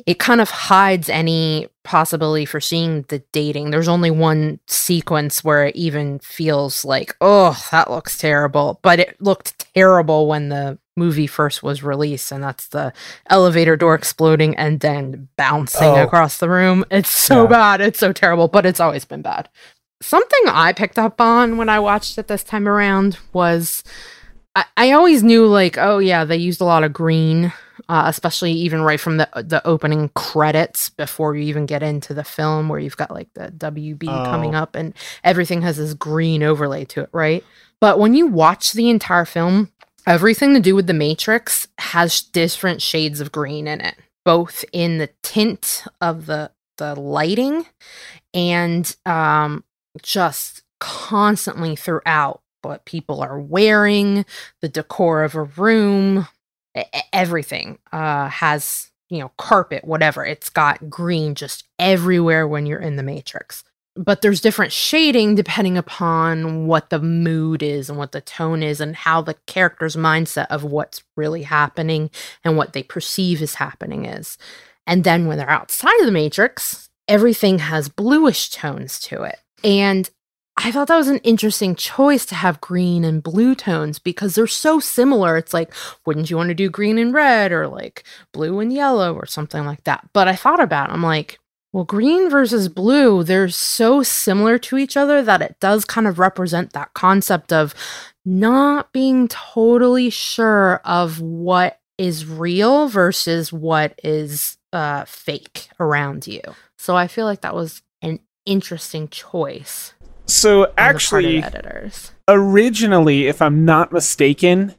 [0.06, 5.66] it kind of hides any possibility for seeing the dating there's only one sequence where
[5.66, 11.26] it even feels like oh that looks terrible but it looked terrible when the movie
[11.26, 12.92] first was released and that's the
[13.30, 16.02] elevator door exploding and then bouncing Oh.
[16.04, 16.84] across the room.
[16.90, 17.48] It's so Yeah.
[17.48, 17.80] bad.
[17.80, 19.48] It's so terrible, but it's always been bad.
[20.02, 23.82] Something I picked up on when I watched it this time around was
[24.54, 27.52] I, I always knew like, oh yeah, they used a lot of green,
[27.88, 32.24] uh, especially even right from the the opening credits before you even get into the
[32.24, 34.58] film where you've got like the WB coming Oh.
[34.60, 37.44] up and everything has this green overlay to it, right?
[37.80, 39.70] But when you watch the entire film,
[40.06, 44.98] everything to do with the Matrix has different shades of green in it, both in
[44.98, 47.66] the tint of the the lighting
[48.34, 49.64] and um
[50.02, 54.24] just constantly throughout what people are wearing,
[54.60, 56.26] the decor of a room,
[57.12, 60.24] everything uh has you know carpet whatever.
[60.24, 63.64] It's got green just everywhere when you're in the matrix.
[63.96, 68.80] But there's different shading depending upon what the mood is and what the tone is
[68.80, 72.10] and how the character's mindset of what's really happening
[72.44, 74.38] and what they perceive is happening is.
[74.86, 79.40] And then when they're outside of the matrix everything has bluish tones to it.
[79.64, 80.08] And
[80.62, 84.46] I thought that was an interesting choice to have green and blue tones because they're
[84.46, 85.38] so similar.
[85.38, 85.72] It's like,
[86.04, 89.64] wouldn't you want to do green and red or like blue and yellow or something
[89.64, 90.06] like that?
[90.12, 90.92] But I thought about it.
[90.92, 91.38] I'm like,
[91.72, 96.18] well, green versus blue, they're so similar to each other that it does kind of
[96.18, 97.74] represent that concept of
[98.26, 106.42] not being totally sure of what is real versus what is uh, fake around you.
[106.76, 109.94] So I feel like that was an interesting choice.
[110.32, 112.12] So on the part of actually, editors.
[112.28, 114.74] originally, if I'm not mistaken,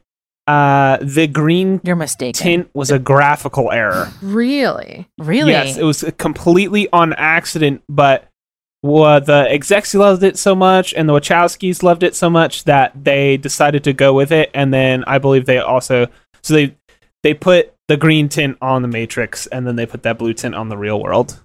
[0.46, 2.32] uh, the green You're mistaken.
[2.32, 4.10] tint was a graphical error.
[4.20, 5.08] Really?
[5.18, 5.52] really?
[5.52, 8.28] Yes, it was completely on accident, but
[8.82, 12.92] wa- the execs loved it so much and the Wachowskis loved it so much that
[13.04, 14.50] they decided to go with it.
[14.54, 16.06] And then I believe they also
[16.42, 16.76] so they
[17.22, 20.54] they put the green tint on the Matrix and then they put that blue tint
[20.54, 21.40] on the real world.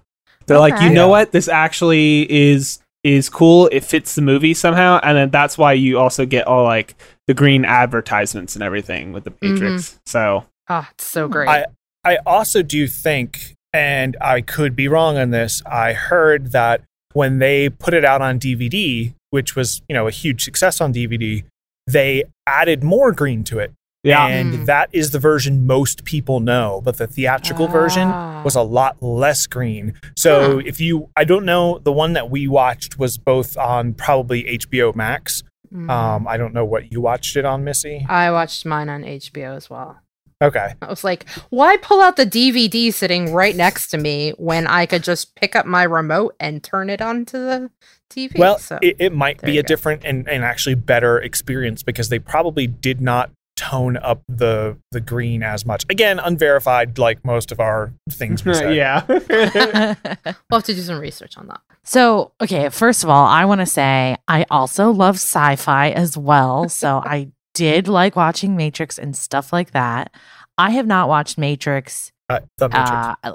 [0.46, 1.30] They're like, you know what?
[1.30, 2.78] This actually is
[3.12, 3.68] is cool.
[3.72, 6.94] It fits the movie somehow, and then that's why you also get all like
[7.26, 9.54] the green advertisements and everything with the mm-hmm.
[9.54, 10.00] Matrix.
[10.06, 11.32] So Oh, it's so mm-hmm.
[11.32, 11.48] great.
[11.48, 11.66] I
[12.04, 15.62] I also do think, and I could be wrong on this.
[15.66, 20.12] I heard that when they put it out on DVD, which was you know a
[20.12, 21.44] huge success on DVD,
[21.86, 23.72] they added more green to it,
[24.08, 24.66] yeah, and Mm.
[24.66, 26.80] that is the version most people know.
[26.84, 28.42] But the theatrical version Ah.
[28.44, 29.94] was a lot less green.
[30.16, 30.62] So Huh.
[30.66, 34.92] if you, I don't know, the one that we watched was both on probably HBO
[34.94, 35.42] Max.
[35.74, 35.90] Mhm.
[35.90, 38.06] Um, I don't know what you watched it on, Missy.
[38.08, 39.98] I watched mine on HBO as well.
[40.40, 40.74] Okay.
[40.80, 44.86] I was like, why pull out the DVD sitting right next to me when I
[44.86, 47.70] could just pick up my remote and turn it onto the
[48.08, 48.38] TV?
[48.38, 49.66] Well, so, it, it might be a go.
[49.66, 55.00] different and, and actually better experience because they probably did not tone up the the
[55.00, 55.84] green as much.
[55.90, 58.76] Again, unverified, like most of our things we say.
[58.76, 59.04] yeah.
[59.08, 61.60] we'll have to do some research on that.
[61.82, 66.16] So, okay, first of all, I want to say I also love sci fi as
[66.16, 66.68] well.
[66.68, 70.12] So, I did like watching Matrix and stuff like that.
[70.56, 72.12] I have not watched Matrix.
[72.28, 73.18] Uh, the Matrix.
[73.24, 73.34] Uh,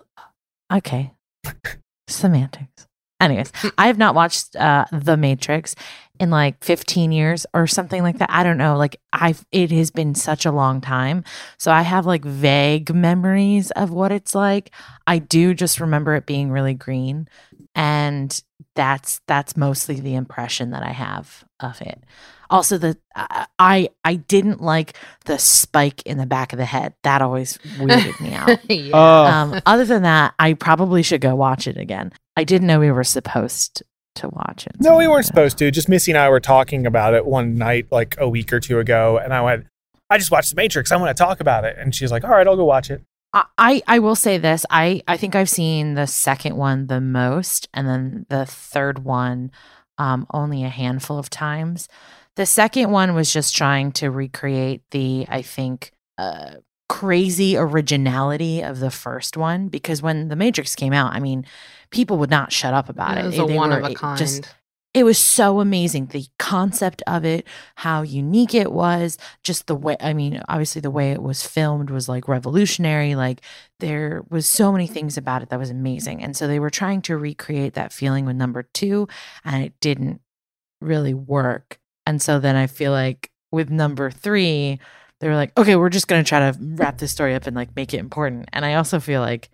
[0.73, 1.11] okay.
[2.07, 2.87] Semantics.
[3.19, 5.75] Anyways, I have not watched uh, The Matrix
[6.19, 8.29] in like 15 years or something like that.
[8.31, 8.77] I don't know.
[8.77, 11.23] Like I've it has been such a long time.
[11.57, 14.71] So I have like vague memories of what it's like.
[15.07, 17.27] I do just remember it being really green
[17.75, 18.41] and
[18.75, 22.03] that's that's mostly the impression that I have of it.
[22.49, 22.97] Also the
[23.57, 24.95] I I, didn't like
[25.25, 26.93] the spike in the back of the head.
[27.03, 28.59] That always weirded me out.
[28.69, 28.91] yeah.
[28.93, 32.11] Oh, Um, other than that, I probably should go watch it again.
[32.37, 33.81] I didn't know we were supposed
[34.15, 34.75] to watch it.
[34.79, 35.71] no, we weren't supposed to.
[35.71, 38.79] Just Missy and I were talking about it one night, like a week or two
[38.79, 39.67] ago, and I went,
[40.09, 40.91] I just watched The Matrix.
[40.91, 41.75] I want to talk about it.
[41.77, 43.01] And she's like, All right, I'll go watch it.
[43.57, 44.63] I, I will say this.
[44.69, 49.51] I I think I've seen the second one the most, and then the third one
[49.97, 51.87] um, only a handful of times.
[52.35, 56.55] The second one was just trying to recreate the I think uh,
[56.89, 61.45] crazy originality of the first one because when the Matrix came out, I mean,
[61.93, 63.25] people would not shut up about it it.
[63.27, 64.17] was They a one were- of a it kind.
[64.17, 64.53] just
[64.93, 69.95] it was so amazing the concept of it how unique it was just the way
[69.99, 73.41] i mean obviously the way it was filmed was like revolutionary like
[73.79, 77.01] there was so many things about it that was amazing and so they were trying
[77.01, 79.07] to recreate that feeling with number two
[79.43, 80.21] and it didn't
[80.81, 84.79] really work and so then i feel like with number three
[85.21, 87.55] they were like okay we're just going to try to wrap this story up and
[87.55, 89.49] like make it important and i also feel like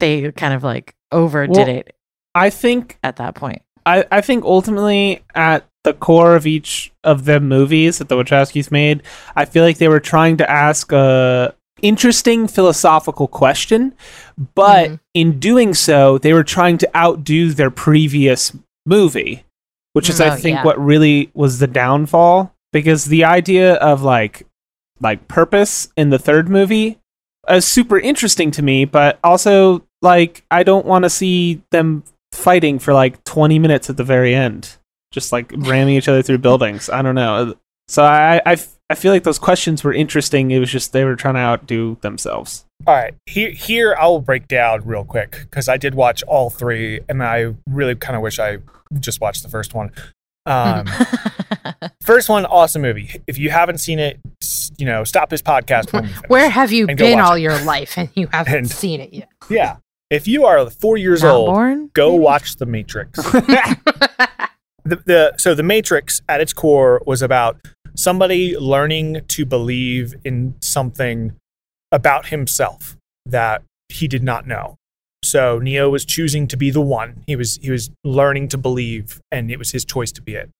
[0.00, 1.94] they kind of like overdid Well- it
[2.34, 7.26] I think at that point I, I think ultimately at the core of each of
[7.26, 9.02] the movies that the Wachowskis made,
[9.36, 13.92] I feel like they were trying to ask a interesting philosophical question,
[14.54, 15.00] but Mhm.
[15.12, 19.44] in doing so, they were trying to outdo their previous movie,
[19.92, 20.64] which is Oh, I think yeah.
[20.64, 24.46] what really was the downfall because the idea of like
[25.00, 26.98] like purpose in the third movie
[27.50, 32.78] is super interesting to me, but also like I don't want to see them fighting
[32.78, 34.76] for like 20 minutes at the very end,
[35.12, 36.88] just like ramming each other through buildings.
[36.88, 37.54] I don't know.
[37.88, 38.56] So I, I,
[38.90, 40.50] I feel like those questions were interesting.
[40.50, 42.64] It was just they were trying to outdo themselves.
[42.86, 47.00] All right, here here I'll break down real quick because I did watch all three,
[47.08, 48.58] and I really kind of wish I
[49.00, 49.90] just watched the first one.
[50.46, 50.86] Um,
[52.02, 53.22] first one, awesome movie.
[53.26, 54.18] If you haven't seen it,
[54.76, 55.92] you know, stop this podcast.
[55.92, 56.14] When you.
[56.28, 57.40] Where have you been all it.
[57.40, 59.28] your life and you haven't And- seen it yet?
[59.48, 59.76] Yeah,
[60.14, 61.90] if you are four years Not old, born?
[61.94, 62.22] go maybe?
[62.22, 63.18] watch The Matrix.
[64.84, 67.56] the, the so the matrix at its core was about
[67.96, 71.34] somebody learning to believe in something
[71.92, 72.96] about himself
[73.26, 74.76] that he did not know
[75.22, 79.20] so neo was choosing to be the one he was he was learning to believe
[79.32, 80.50] and it was his choice to be it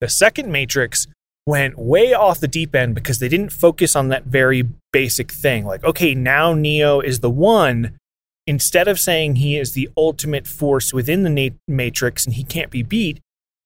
[0.00, 1.06] the second matrix
[1.46, 5.64] went way off the deep end because they didn't focus on that very basic thing
[5.64, 7.96] like okay now neo is the one
[8.46, 12.82] instead of saying he is the ultimate force within the matrix and he can't be
[12.82, 13.20] beat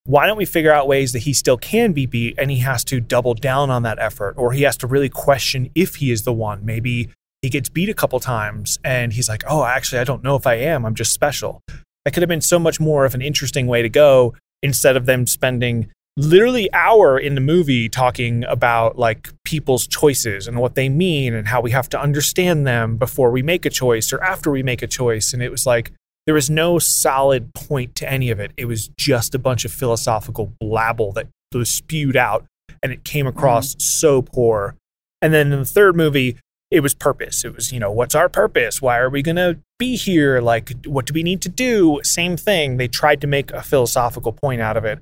[0.06, 2.84] why don't we figure out ways that he still can be beat and he has
[2.84, 4.34] to double down on that effort?
[4.38, 6.64] Or he has to really question if he is the one.
[6.64, 7.10] Maybe
[7.42, 10.46] he gets beat a couple times and he's like oh actually i don't know if
[10.46, 10.86] i am.
[10.86, 11.60] I'm just special.
[12.04, 15.06] That could have been so much more of an interesting way to go instead of
[15.06, 20.88] them spending literally hour in the movie talking about like people's choices and what they
[20.88, 24.50] mean and how we have to understand them before we make a choice or after
[24.50, 25.92] we make a choice and it was like
[26.26, 28.50] there was no solid point to any of it.
[28.57, 32.44] It was just a bunch of philosophical blabble that was spewed out,
[32.83, 33.38] and it came mm-hmm.
[33.38, 34.76] across so poor.
[35.22, 36.37] And then in the third movie,
[36.70, 37.44] it was purpose.
[37.44, 38.83] It was, you know, what's our purpose?
[38.83, 40.40] Why are we going to be here?
[40.40, 42.00] Like, what do we need to do?
[42.02, 42.76] Same thing.
[42.76, 44.98] They tried to make a philosophical point out of it.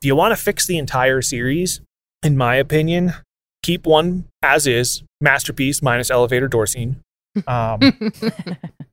[0.00, 1.80] If you want to fix the entire series,
[2.22, 3.14] in my opinion,
[3.62, 7.00] keep one as is, masterpiece minus elevator door scene.
[7.46, 7.80] Um,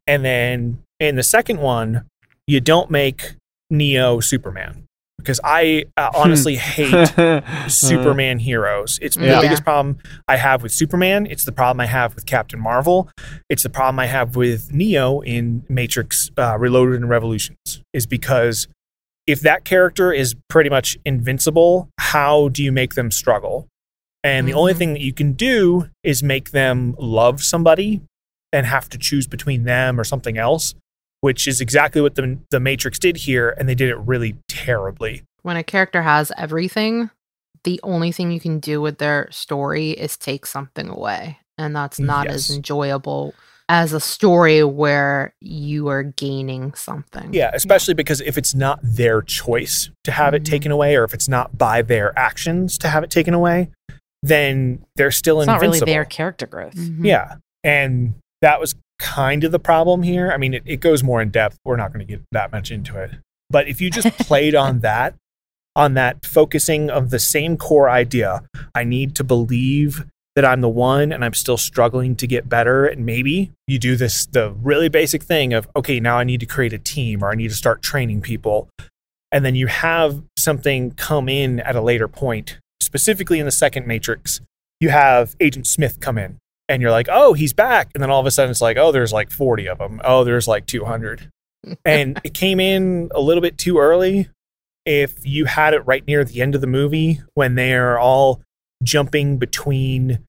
[0.05, 2.05] and then in the second one,
[2.45, 3.35] you don't make
[3.71, 4.83] Neo Superman
[5.17, 7.07] because I uh, honestly hate
[7.67, 8.99] Superman heroes.
[9.01, 9.35] It's Yeah.
[9.37, 11.25] the biggest problem I have with Superman.
[11.25, 13.09] It's the problem I have with Captain Marvel.
[13.49, 17.81] It's the problem I have with Neo in Matrix uh, Reloaded and Revolutions.
[17.93, 18.67] Is because
[19.27, 23.67] if that character is pretty much invincible, how do you make them struggle?
[24.23, 24.77] And the only Mhm.
[24.77, 28.01] thing that you can do is make them love somebody
[28.51, 30.73] and have to choose between them or something else,
[31.21, 35.23] which is exactly what the the Matrix did here, and they did it really terribly.
[35.43, 37.11] when a character has everything,
[37.65, 41.37] the only thing you can do with their story is take something away.
[41.55, 43.35] And that's not as enjoyable
[43.67, 47.33] as a story where you are gaining something.
[47.33, 50.45] Yeah, especially because if it's not their choice to have it Mhm.
[50.45, 53.69] taken away, or if it's not by their actions to have it taken away,
[54.21, 56.75] then they're still It's not really their character growth.
[56.75, 57.05] Mhm.
[57.05, 60.31] Yeah, and that was kind of the problem here.
[60.31, 61.57] I mean, it, it goes more in depth.
[61.65, 63.11] We're not going to get that much into it,
[63.49, 65.15] but if you just played on that,
[65.75, 70.69] on that focusing of the same core idea, I need to believe that I'm the
[70.69, 72.85] one and I'm still struggling to get better.
[72.85, 76.45] And maybe you do this, the really basic thing of, okay, now I need to
[76.45, 78.67] create a team or I need to start training people.
[79.31, 83.87] And then you have something come in at a later point, specifically in the second
[83.87, 84.41] Matrix.
[84.79, 87.91] You have Agent Smith come in and you're like, oh, he's back.
[87.93, 90.01] And then all of a sudden it's like, oh, there's like 40 of them.
[90.03, 91.29] Oh, there's like 200.
[91.85, 94.29] and it came in a little bit too early.
[94.85, 98.41] If you had it right near the end of the movie when they're all
[98.83, 100.19] jumping between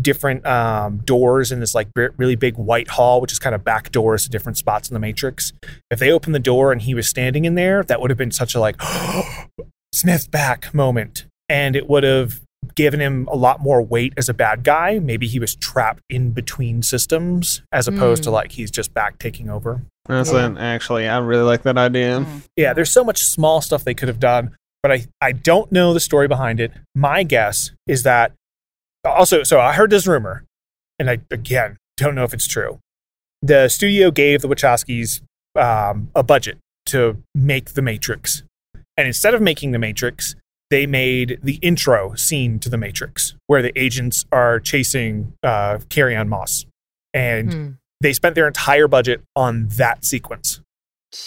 [0.00, 3.62] different um, doors in this like re- really big white hall, which is kind of
[3.64, 5.52] back doors to different spots in the Matrix.
[5.90, 8.32] If they opened the door and he was standing in there, that would have been
[8.32, 8.80] such a like
[9.94, 12.40] Smith back moment, and it would have
[12.74, 14.98] given him a lot more weight as a bad guy.
[14.98, 18.32] Maybe he was trapped in between systems as opposed to Mm.
[18.32, 19.82] like he's just back taking over.
[20.06, 20.50] That's Yeah.
[20.50, 21.06] it, actually.
[21.06, 22.20] I really like that idea.
[22.20, 22.42] Mm.
[22.56, 25.94] Yeah, there's so much small stuff they could have done, but I, I don't know
[25.94, 26.70] the story behind it.
[26.94, 28.32] My guess is that
[29.02, 30.44] also, so I heard this rumor,
[30.98, 32.80] and I again don't know if it's true.
[33.40, 35.22] The studio gave the Wachowskis
[35.56, 38.42] um, a budget to make The Matrix,
[38.98, 40.34] and instead of making The Matrix,
[40.68, 46.14] they made the intro scene to The Matrix, where the agents are chasing uh, Carrie
[46.14, 46.66] Ann Moss,
[47.14, 47.68] and Hmm.
[48.02, 50.60] they spent their entire budget on that sequence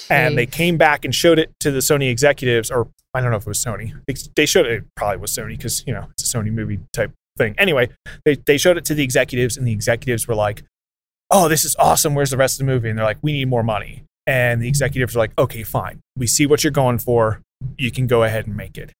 [0.09, 3.37] and they came back and showed it to the Sony executives, or I don't know
[3.37, 3.93] if it was Sony.
[4.07, 6.79] They, they showed it, it probably was Sony because you know it's a Sony movie
[6.93, 7.55] type thing.
[7.57, 7.89] Anyway,
[8.25, 10.63] they they showed it to the executives, and the executives were like,
[11.31, 12.15] "Oh, this is awesome.
[12.15, 14.67] Where's the rest of the movie?" And they're like, "We need more money." And the
[14.67, 15.99] executives are like, "Okay, fine.
[16.15, 17.41] We see what you're going for.
[17.77, 18.91] You can go ahead and make it."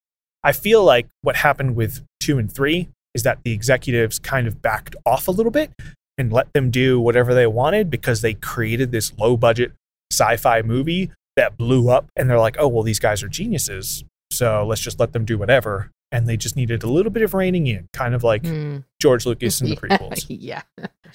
[0.44, 4.62] I feel like what happened with two and three is that the executives kind of
[4.62, 5.72] backed off a little bit
[6.18, 9.74] and let them do whatever they wanted because they created this low budget
[10.20, 14.66] sci-fi movie that blew up and they're like oh well these guys are geniuses so
[14.66, 17.68] let's just let them do whatever and they just needed a little bit of reining
[17.68, 18.78] in kind of like Hmm.
[19.02, 20.62] george lucas in the prequels yeah.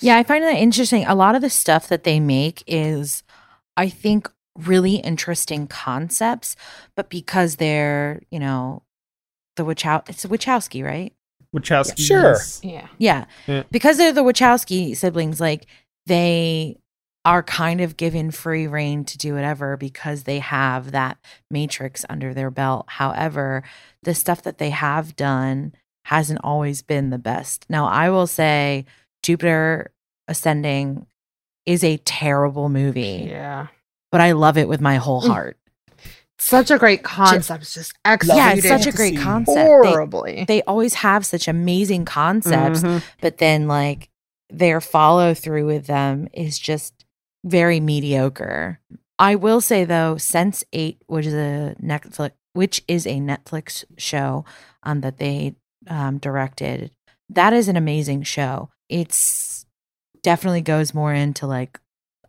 [0.01, 1.05] Yeah, I find that interesting.
[1.05, 3.23] A lot of the stuff that they make is,
[3.77, 6.57] I think, really interesting concepts,
[6.97, 8.83] but because they're, you know,
[9.57, 11.13] the Wachow, it's a Wachowski, right?
[11.55, 12.01] Wachowski.
[12.01, 12.37] Sure.
[12.63, 12.89] Yeah.
[12.99, 13.27] Yeah.
[13.47, 13.63] Yeah.
[13.71, 15.67] Because they're the Wachowski siblings, like
[16.07, 16.79] they
[17.25, 21.17] are kind of given free rein to do whatever because they have that
[21.51, 22.87] matrix under their belt.
[22.89, 23.63] However,
[24.03, 25.73] the stuff that they have done
[26.07, 27.65] hasn't always been the best.
[27.69, 28.87] Now, I will say
[29.23, 29.93] Jupiter
[30.27, 31.07] Ascending
[31.65, 33.69] is a terrible movie, Yeah.
[34.11, 35.29] but I love it with my whole Mm.
[35.29, 35.59] heart.
[36.41, 37.63] Such a great concept.
[37.63, 38.39] It's just excellent.
[38.39, 39.57] yeah, it's such a great concept.
[39.59, 40.45] Horribly.
[40.49, 43.01] they always have such amazing concepts Mhm.
[43.21, 44.09] but then like
[44.51, 47.05] their follow through with them is just
[47.45, 48.81] very mediocre.
[49.19, 54.45] I will say though, Sense8, which is a Netflix, which is a Netflix show
[54.83, 55.55] um, that they
[55.89, 56.91] um, directed,
[57.29, 58.71] that is an amazing show.
[58.89, 59.67] It's
[60.23, 61.79] definitely goes more into like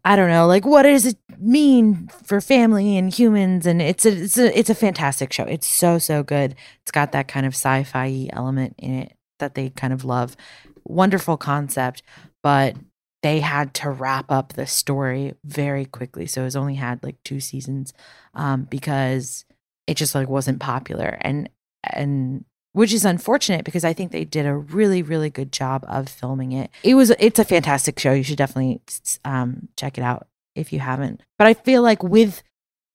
[0.06, 3.66] I don't know, like what does it mean for family and humans?
[3.66, 5.44] And it's a it's a it's a fantastic show.
[5.44, 6.56] It's so so good.
[6.82, 10.36] It's got that kind of sci-fi element in it that they kind of love.
[10.84, 12.04] Wonderful concept,
[12.42, 12.76] but
[13.24, 16.28] they had to wrap up the story very quickly.
[16.28, 17.94] So it's only had like two seasons
[18.36, 19.46] um, because
[19.88, 21.18] it just like wasn't popular.
[21.22, 21.50] And
[21.84, 26.10] and which is unfortunate because I think they did a really, really good job of
[26.10, 26.70] filming it.
[26.84, 28.14] It was, it's a fantastic show.
[28.14, 28.82] You should definitely
[29.24, 31.22] um, check it out if you haven't.
[31.38, 32.42] But I feel like with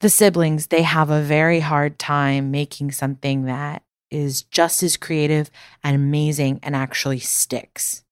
[0.00, 5.50] the siblings, they have a very hard time making something that is just as creative
[5.84, 8.02] and amazing and actually sticks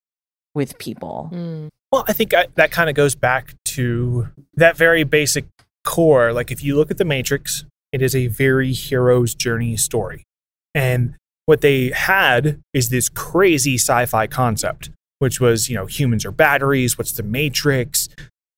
[0.55, 1.29] with people.
[1.33, 1.69] Mm.
[1.91, 5.45] Well, I think I, that kind of goes back to that very basic
[5.83, 6.33] core.
[6.33, 10.23] Like, if you look at The Matrix, it is a very hero's journey story.
[10.75, 11.15] And
[11.45, 16.31] what they had is this crazy sci fi concept, which was, you know, humans are
[16.31, 16.97] batteries.
[16.97, 18.09] What's the Matrix?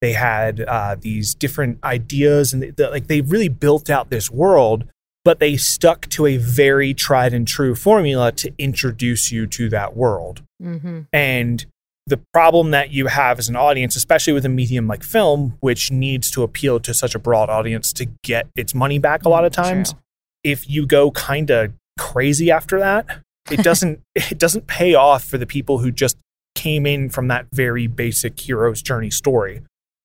[0.01, 4.86] They had uh, these different ideas, and they, like they really built out this world,
[5.23, 9.95] but they stuck to a very tried and true formula to introduce you to that
[9.95, 10.41] world.
[10.61, 11.65] hmm And
[12.10, 15.91] the problem that you have as an audience, especially with a medium like film, which
[15.91, 19.45] needs to appeal to such a broad audience to get its money back a lot
[19.45, 20.01] of mm, times, True.
[20.43, 23.05] if you go kind of crazy after that,
[23.51, 26.18] it doesn't it doesn't pay off for the people who just
[26.55, 29.62] came in from that very basic hero's journey story.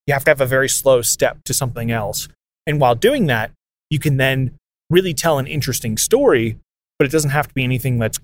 [0.07, 2.27] You have to have a very slow step to something else.
[2.67, 3.51] And while doing that,
[3.89, 4.55] you can then
[4.89, 6.57] really tell an interesting story,
[6.99, 8.19] but it doesn't have to be anything that's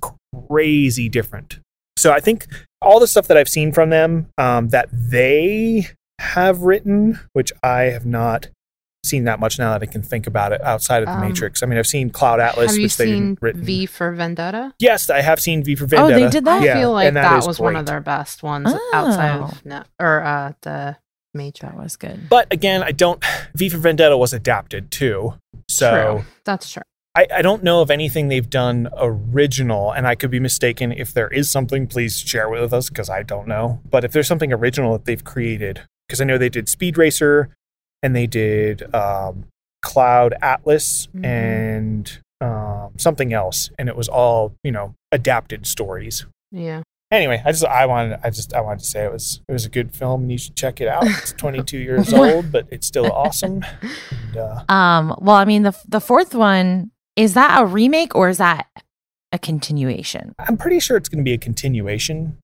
[0.48, 1.60] crazy different.
[1.98, 2.48] So I think
[2.82, 5.88] all the stuff that I've seen from them um, that they
[6.20, 8.50] have written, which I have not
[9.04, 11.64] seen that much now that I can think about it outside of the Um, Matrix.
[11.64, 13.64] I mean, I've seen Cloud Atlas, Have you which they seen didn't written.
[13.64, 14.74] V for Vendetta?
[14.80, 16.16] yes, I have seen V for Vendetta.
[16.16, 16.62] Oh, they did that?
[16.64, 19.44] Yeah, I feel like that, that, is was one of their best ones outside Oh.
[19.46, 20.98] of net or uh, the
[21.34, 21.74] Matrix.
[21.74, 22.30] That was good.
[22.30, 23.24] But again, I don't.
[23.56, 25.34] V for Vendetta was adapted too,
[25.68, 26.26] so True.
[26.46, 26.84] That's true.
[27.14, 30.92] I, I don't know of anything they've done original, and I could be mistaken.
[30.94, 33.82] If there is something, please share with us because I don't know.
[33.90, 37.50] But if there's something original that they've created, because I know they did Speed Racer
[38.02, 39.46] and they did um,
[39.82, 41.26] Cloud Atlas Mhm.
[41.26, 46.26] and um, something else, and it was all you know adapted stories.
[46.52, 46.82] Yeah.
[47.12, 49.66] Anyway, I just I wanted I just I wanted to say it was it was
[49.66, 51.04] a good film and you should check it out.
[51.06, 53.66] It's 22 years old, but it's still awesome.
[54.34, 58.30] And, uh, Um, well, I mean, the the fourth one is that a remake or
[58.30, 58.68] is that
[59.32, 60.34] a continuation?
[60.40, 62.38] I'm pretty sure it's going to be a continuation.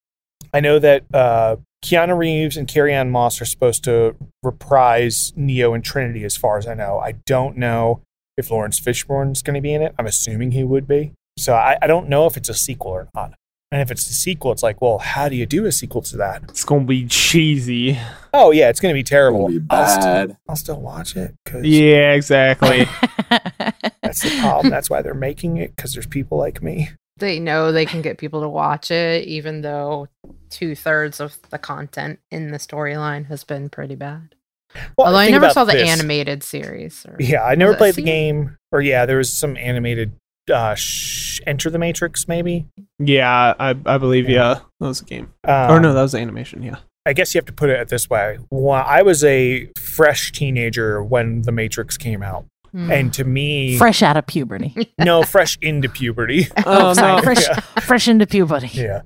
[0.53, 5.73] I know that uh, Keanu Reeves and Carrie Ann Moss are supposed to reprise Neo
[5.73, 6.99] and Trinity, as far as I know.
[6.99, 8.01] I don't know
[8.37, 9.93] if Laurence Fishburne's going to be in it.
[9.97, 11.11] I'm assuming he would be.
[11.37, 13.33] So I, I don't know if it's a sequel or not.
[13.71, 16.17] And if it's a sequel, it's like, well, how do you do a sequel to
[16.17, 16.43] that?
[16.43, 17.99] It's gonna be cheesy.
[18.33, 19.47] Oh yeah, it's going to be terrible.
[19.47, 20.37] Gonna be I'll, still, bad.
[20.47, 22.87] I'll still watch it because Yeah, exactly.
[24.07, 24.69] that's the problem.
[24.71, 26.89] That's why they're making it because there's people like me.
[27.17, 30.07] They know they can get people to watch it, even though
[30.51, 34.35] two thirds of the content in the storyline has been pretty bad.
[34.97, 35.89] Well, Although I never saw the this.
[35.89, 37.05] animated series.
[37.07, 38.57] Or, Yeah, I never played the game.
[38.71, 40.11] Or yeah, there was some animated
[40.53, 42.65] uh sh- Enter the Matrix maybe.
[42.99, 45.33] yeah, I I believe yeah, that was a game.
[45.47, 46.61] Um, or no, that was the animation.
[46.63, 46.77] Yeah.
[47.05, 48.37] I guess you have to put it this way.
[48.51, 52.45] Well, I was a fresh teenager when the Matrix came out.
[52.71, 52.91] Hmm.
[52.91, 54.93] And to me, fresh out of puberty.
[54.99, 56.47] no, fresh into puberty.
[56.65, 57.21] Oh, sorry, no.
[57.21, 57.59] fresh, Yeah.
[57.81, 58.67] fresh into puberty.
[58.73, 59.01] Yeah.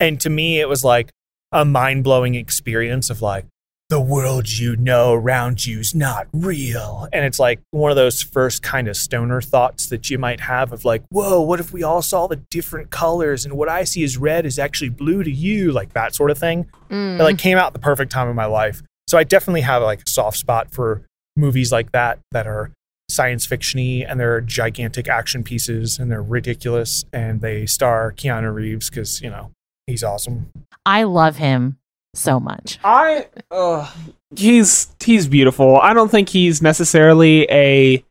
[0.00, 1.10] And to me, it was like
[1.52, 3.46] a mind blowing experience of like,
[3.90, 7.08] the world you know around you's not real.
[7.10, 10.72] And it's like one of those first kind of stoner thoughts that you might have
[10.74, 14.04] of like, whoa, what if we all saw the different colors and what I see
[14.04, 15.72] as red is actually blue to you?
[15.72, 16.66] Like that sort of thing.
[16.90, 17.18] Mm.
[17.18, 18.82] It like came out the perfect time in my life.
[19.06, 22.70] So I definitely have like a soft spot for movies like that that are
[23.08, 28.90] science fictiony and they're gigantic action pieces and they're ridiculous and they star Keanu Reeves
[28.90, 29.50] because you know
[29.86, 30.50] he's awesome.
[30.84, 31.78] I love him
[32.14, 32.78] so much.
[32.84, 33.90] I uh,
[34.36, 35.78] he's he's beautiful.
[35.78, 38.04] I don't think he's necessarily a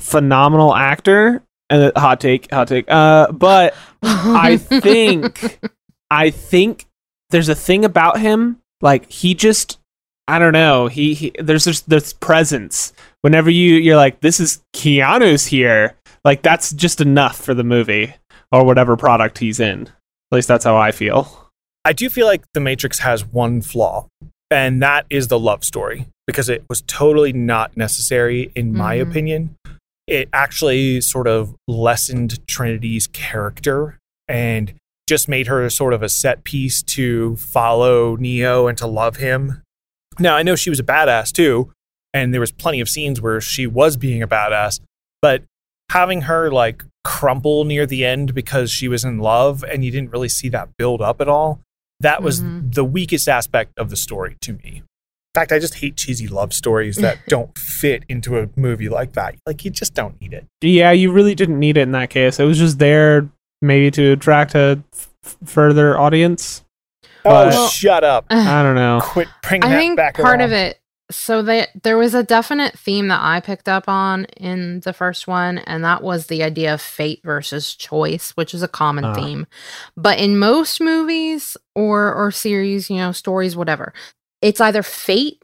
[0.00, 1.42] phenomenal actor.
[1.68, 2.90] And hot take, hot take.
[2.90, 5.60] Uh, but I think
[6.10, 6.86] I think
[7.30, 9.78] there's a thing about him like he just
[10.26, 10.86] I don't know.
[10.86, 12.92] He, he there's just this presence.
[13.22, 15.96] Whenever you you're like this is Keanu's here.
[16.24, 18.14] Like that's just enough for the movie
[18.52, 19.82] or whatever product he's in.
[19.86, 21.48] At least that's how I feel.
[21.84, 24.06] I do feel like The Matrix has one flaw,
[24.50, 29.08] and that is the love story because it was totally not necessary, in my Mhm.
[29.10, 29.56] opinion.
[30.06, 33.98] It actually sort of lessened Trinity's character
[34.28, 34.74] and
[35.08, 39.62] just made her sort of a set piece to follow Neo and to love him.
[40.18, 41.72] Now, I know she was a badass too,
[42.14, 44.80] and there was plenty of scenes where she was being a badass,
[45.22, 45.42] but
[45.90, 50.10] having her like crumple near the end because she was in love and you didn't
[50.10, 51.58] really see that build up at all
[51.98, 52.74] that was Mhm.
[52.74, 54.82] the weakest aspect of the story to me in
[55.34, 59.34] fact i just hate cheesy love stories that don't fit into a movie like that
[59.46, 62.38] like you just don't need it Yeah, you really didn't need it in that case.
[62.38, 63.28] It was just there
[63.62, 66.62] maybe to attract a f- further audience.
[67.24, 68.26] Oh, But- shut up!
[68.30, 69.00] I don't know.
[69.02, 70.40] Quit bringing I that think back part around.
[70.42, 70.78] of it.
[71.10, 75.26] So that there was a definite theme that I picked up on in the first
[75.26, 79.14] one, and that was the idea of fate versus choice, which is a common Ah.
[79.14, 79.46] theme.
[79.96, 83.92] But in most movies or or series, you know, stories, whatever,
[84.40, 85.42] it's either fate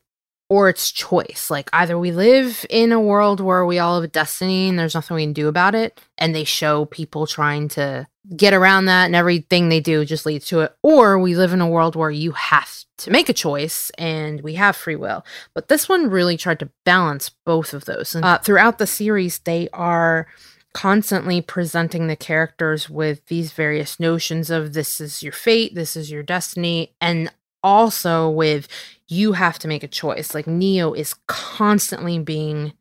[0.49, 1.49] or it's choice.
[1.51, 4.95] Like either we live in a world where we all have a destiny and there's
[4.95, 9.07] nothing we can do about it, and they show people trying to get around that
[9.07, 12.11] and everything they do just leads to it, or we live in a world where
[12.11, 15.25] you have to make a choice and we have free will.
[15.55, 18.15] But this one really tried to balance both of those.
[18.15, 20.27] And uh, throughout the series, they are
[20.73, 26.11] constantly presenting the characters with these various notions of this is your fate, this is
[26.11, 27.31] your destiny, and
[27.67, 28.69] also with
[29.09, 30.35] you have to make a choice.
[30.35, 32.73] Like Neo is constantly being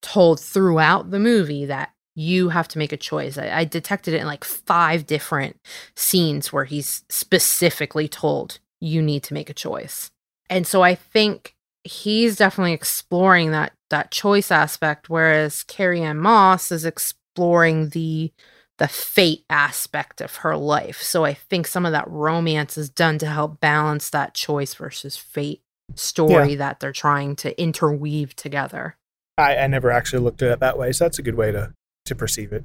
[0.00, 3.36] told throughout the movie that you have to make a choice.
[3.36, 5.56] I, I detected it in like five different
[5.94, 10.10] scenes where he's specifically told you need to make a choice.
[10.48, 16.72] And so I think he's definitely exploring that that choice aspect, whereas Carrie Ann Moss
[16.72, 18.32] is exploring the
[18.80, 21.02] the fate aspect of her life.
[21.02, 25.18] So I think some of that romance is done to help balance that choice versus
[25.18, 25.62] fate
[25.96, 28.96] story that they're trying to interweave together.
[29.36, 31.74] I, I never actually looked at it that way, so that's a good way to
[32.06, 32.64] to perceive it.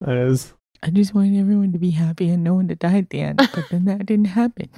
[0.00, 0.54] That is.
[0.84, 3.38] I just wanted everyone to be happy and no one to die at the end,
[3.38, 4.70] but then that didn't happen.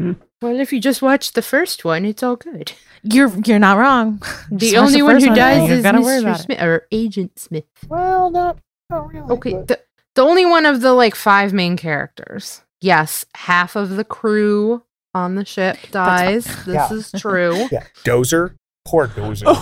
[0.00, 2.72] Well, if you just watch the first one, it's all good.
[3.04, 4.20] You're you're not wrong.
[4.50, 6.36] The Just watch only one who dies is Mr.
[6.38, 7.66] Smith or Agent Smith.
[7.88, 8.58] Well, not
[8.90, 9.30] not really.
[9.30, 9.80] Okay, but- the,
[10.14, 12.62] the only one of the like five main characters.
[12.80, 14.82] Yes, half of the crew
[15.14, 16.44] on the ship dies.
[16.64, 16.92] This Yeah.
[16.92, 17.68] is true.
[17.72, 18.54] yeah, Dozer,
[18.84, 19.44] poor Dozer.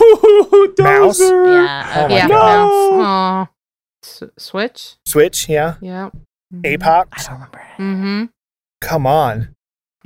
[0.62, 1.20] Oh, Mouse?
[1.20, 1.64] Dozer!
[1.64, 1.92] Yeah.
[2.08, 2.38] Oh yeah, God.
[2.98, 3.00] no.
[3.02, 3.48] Aw.
[4.04, 4.94] S- switch.
[5.06, 5.74] Switch, yeah.
[5.80, 6.10] Yeah.
[6.54, 7.06] Apoc.
[7.12, 7.62] I don't remember.
[7.78, 8.24] Mm-hmm.
[8.80, 9.54] Come on,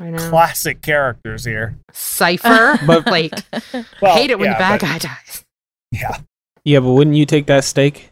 [0.00, 0.28] I know.
[0.30, 1.78] classic characters here.
[1.92, 2.78] Cypher.
[2.86, 3.32] But- like,
[4.02, 5.44] Well, hate it when yeah, the bad but- guy dies.
[5.92, 6.18] Yeah,
[6.64, 8.10] Yeah, but wouldn't you take that steak?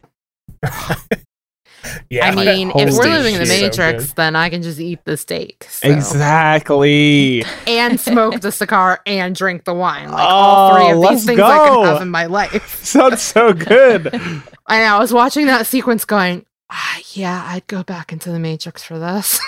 [2.09, 2.29] Yeah.
[2.29, 3.73] I mean, if we're living in the shit.
[3.73, 5.65] So Matrix, then I can just eat the steak.
[5.69, 5.89] so.
[5.89, 7.43] Exactly.
[7.67, 10.11] And smoke the cigar and drink the wine.
[10.11, 11.75] Like all three of let's these things I go.
[11.81, 12.75] could have in my life.
[12.83, 14.07] Sounds so good.
[14.67, 14.95] I know.
[14.95, 18.97] I was watching that sequence going, ah, yeah, I'd go back into the Matrix for
[18.99, 19.39] this.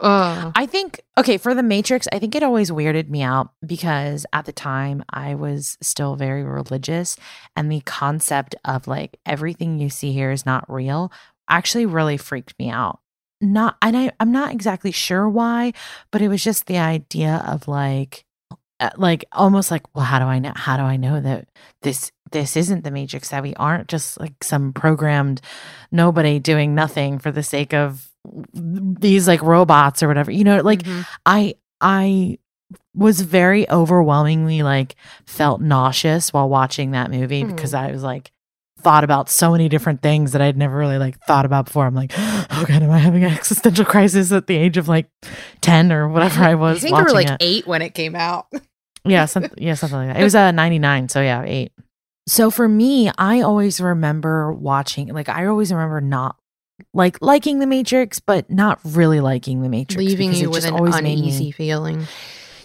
[0.00, 2.06] Uh, I think okay for the Matrix.
[2.12, 6.44] I think it always weirded me out because at the time I was still very
[6.44, 7.16] religious,
[7.56, 11.12] and the concept of like everything you see here is not real
[11.48, 13.00] actually really freaked me out.
[13.40, 15.72] Not, and I I'm not exactly sure why,
[16.10, 18.24] but it was just the idea of like,
[18.80, 20.52] uh, like almost like, well, how do I know?
[20.54, 21.48] How do I know that
[21.82, 23.30] this this isn't the Matrix?
[23.30, 25.40] That we aren't just like some programmed
[25.92, 28.10] nobody doing nothing for the sake of
[28.52, 31.06] these like robots or whatever you know like mhm.
[31.26, 32.38] i i
[32.94, 37.54] was very overwhelmingly like felt nauseous while watching that movie Hmm.
[37.54, 38.30] because i was like
[38.80, 41.94] thought about so many different things that i'd never really like thought about before i'm
[41.94, 45.08] like oh god am i having an existential crisis at the age of like
[45.62, 47.36] 10 or whatever i was I think we were like it.
[47.40, 48.46] eight when it came out.
[49.04, 50.20] Yeah, something yeah, something like that.
[50.20, 51.72] It was uh 99, so yeah, 8.
[52.26, 56.36] So for me, I always remember watching like I always remember not
[56.92, 59.96] like liking the Matrix, but not really liking the Matrix.
[60.04, 62.06] Leaving you with an made me- uneasy feeling.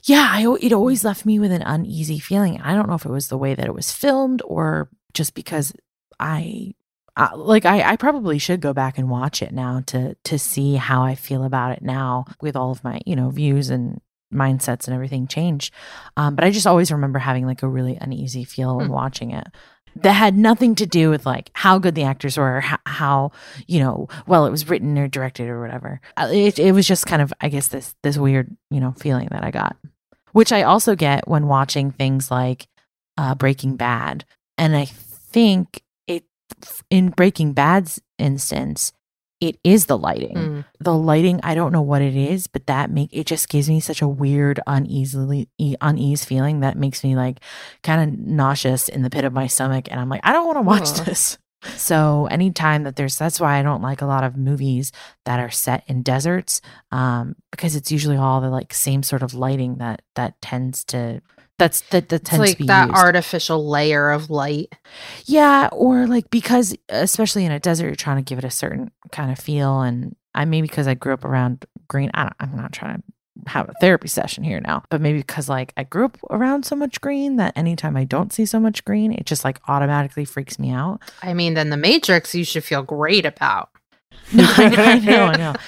[0.05, 2.61] yeah, I, it always left me with an uneasy feeling.
[2.61, 5.74] I don't know if it was the way that it was filmed or just because
[6.20, 6.74] I,
[7.16, 10.76] uh, like I, I probably should go back and watch it now to to see
[10.76, 13.99] how I feel about it now with all of my you know views and
[14.34, 15.72] mindsets and everything changed.
[16.18, 18.93] Um, but I just always remember having like a really uneasy feel when Hmm.
[18.93, 19.45] watching it.
[19.96, 23.32] That had nothing to do with like how good the actors were, how,
[23.68, 26.02] you know well it was written or directed or whatever.
[26.18, 29.28] Uh, It it was just kind of I guess this this weird you know feeling
[29.32, 29.76] that I got,
[30.32, 32.68] which I also get when watching things like
[33.18, 34.26] uh, Breaking Bad,
[34.58, 36.24] and I think it
[36.89, 38.94] in Breaking Bad's instance,
[39.44, 40.36] it is the lighting.
[40.36, 40.66] Mm.
[40.80, 43.82] The lighting, I don't know what it is, but that make it just gives me
[43.82, 47.41] such a weird uneasily e- unease feeling that makes me like
[47.84, 50.58] kind of nauseous in the pit of my stomach, and I'm like, I don't want
[50.58, 51.06] to watch Ugh.
[51.06, 51.38] this.
[51.78, 54.91] So anytime that there's that's why I don't like a lot of movies
[55.24, 56.60] that are set in deserts
[56.91, 61.22] um because it's usually all the like same sort of lighting that that tends to
[61.64, 62.97] that's that that tends like to be that used.
[62.97, 64.76] artificial layer of light.
[65.24, 68.91] Yeah, or like because especially in a desert, you're trying to give it a certain
[69.14, 72.11] kind of feel, and I maybe because I grew up around green.
[72.14, 72.36] I don't.
[72.41, 73.03] I'm not trying to
[73.49, 76.76] have a therapy session here now, but maybe because like I grew up around so
[76.76, 80.59] much green that anytime I don't see so much green, it just like automatically freaks
[80.59, 80.99] me out.
[81.22, 83.70] I mean, then the Matrix you should feel great about.
[84.34, 85.53] No, I know, I know, I know.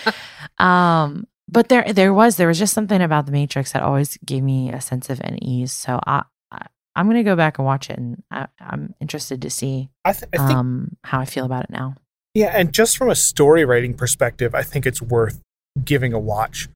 [0.58, 4.44] Um, but there, there was, there was just something about the Matrix that always gave
[4.44, 5.72] me a sense of unease.
[5.72, 9.50] So I, I I'm gonna go back and watch it, and I, I'm interested to
[9.50, 11.96] see I, th- I think um how I feel about it now.
[12.34, 15.42] Yeah, and just from a story writing perspective, I think it's worth
[15.84, 16.68] giving a watch.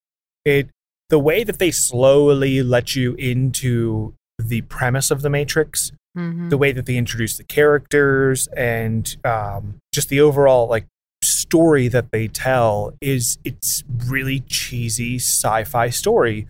[0.45, 0.69] It
[1.09, 6.49] the way that they slowly let you into the premise of the Matrix, Mhm.
[6.49, 10.85] the way that they introduce the characters, and um, just the overall like
[11.23, 16.47] story that they tell is it's really cheesy sci-fi story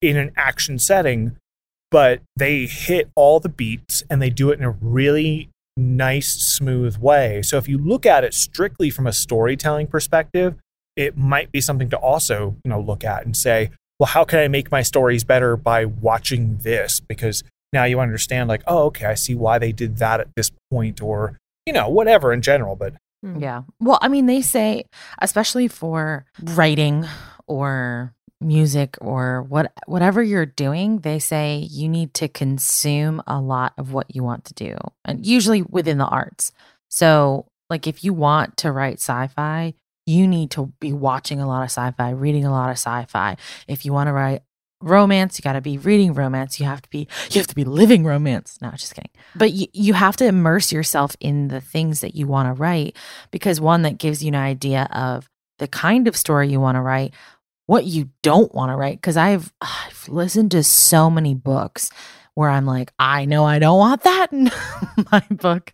[0.00, 1.36] in an action setting,
[1.90, 6.96] but they hit all the beats and they do it in a really nice, smooth
[6.98, 7.42] way.
[7.42, 10.56] So if you look at it strictly from a storytelling perspective,
[10.96, 14.40] it might be something to also, you know, look at and say, well, how can
[14.40, 17.00] I make my stories better by watching this?
[17.00, 20.50] Because now you understand, like, oh, okay, I see why they did that at this
[20.70, 22.76] point, or you know, whatever in general.
[22.76, 22.94] But.
[23.22, 23.38] Hmm.
[23.38, 23.62] Yeah.
[23.80, 24.84] Well, I mean, they say,
[25.20, 27.06] especially for writing
[27.46, 33.72] or music or what whatever you're doing, they say you need to consume a lot
[33.78, 36.52] of what you want to do, and usually within the arts.
[36.88, 41.62] So, like, if you want to write sci-fi, you need to be watching a lot
[41.62, 43.36] of sci-fi, reading a lot of sci-fi.
[43.68, 44.42] If you want to write
[44.82, 46.58] romance, you got to be reading romance.
[46.60, 48.58] You have to be you have to be living romance.
[48.60, 49.10] No, just kidding.
[49.34, 52.96] But you, you have to immerse yourself in the things that you want to write
[53.30, 55.28] because one that gives you an idea of
[55.58, 57.14] the kind of story you want to write,
[57.66, 61.90] what you don't want to write because I've I've listened to so many books
[62.34, 64.50] where I'm like, I know I don't want that in
[65.12, 65.72] my book.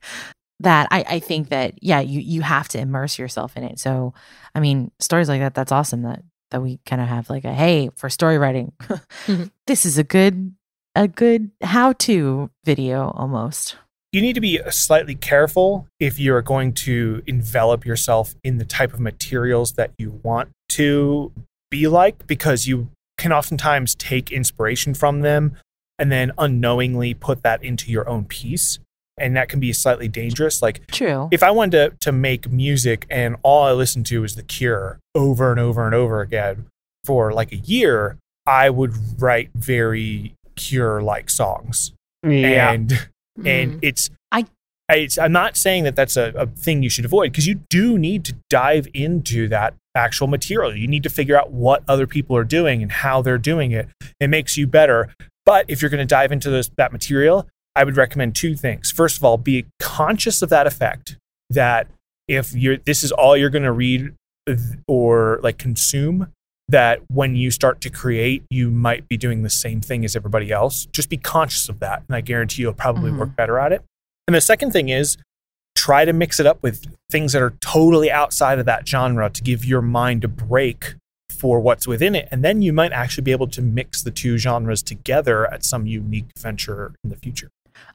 [0.60, 3.78] That I, I think that yeah, you you have to immerse yourself in it.
[3.78, 4.12] So
[4.54, 7.52] I mean, stories like that, that's awesome that that we kind of have like a
[7.52, 8.72] hey for story writing.
[9.26, 9.50] Mhm.
[9.66, 10.54] this is a good
[10.94, 13.76] a good how to video almost.
[14.12, 18.94] you need to be slightly careful if you're going to envelop yourself in the type
[18.94, 21.30] of materials that you want to
[21.70, 22.88] be like because you
[23.18, 25.54] can oftentimes take inspiration from them
[25.98, 28.78] and then unknowingly put that into your own piece
[29.20, 31.28] and that can be slightly dangerous like True.
[31.30, 34.98] if i wanted to, to make music and all i listened to was the cure
[35.14, 36.66] over and over and over again
[37.04, 38.16] for like a year
[38.46, 41.92] i would write very cure like songs
[42.26, 42.72] Yeah.
[42.72, 43.08] and
[43.44, 43.78] and Mm.
[43.82, 44.46] it's I-
[44.90, 47.98] it's, I'm not saying that that's a, a thing you should avoid because you do
[47.98, 50.74] need to dive into that actual material.
[50.74, 53.86] You need to figure out what other people are doing and how they're doing it.
[54.18, 55.10] It makes you better.
[55.44, 57.46] But if you're going to dive into those, that material,
[57.78, 58.90] I would recommend two things.
[58.90, 61.16] First of all, be conscious of that effect.
[61.48, 61.86] That
[62.26, 64.12] if you're this is all you're going to read
[64.88, 66.32] or like consume,
[66.68, 70.50] that when you start to create, you might be doing the same thing as everybody
[70.50, 70.86] else.
[70.86, 73.18] Just be conscious of that, and I guarantee you'll probably Mhm.
[73.18, 73.82] work better at it.
[74.26, 75.16] And the second thing is
[75.76, 79.42] try to mix it up with things that are totally outside of that genre to
[79.42, 80.96] give your mind a break
[81.30, 82.26] for what's within it.
[82.32, 85.86] And then you might actually be able to mix the two genres together at some
[85.86, 87.48] unique venture in the future.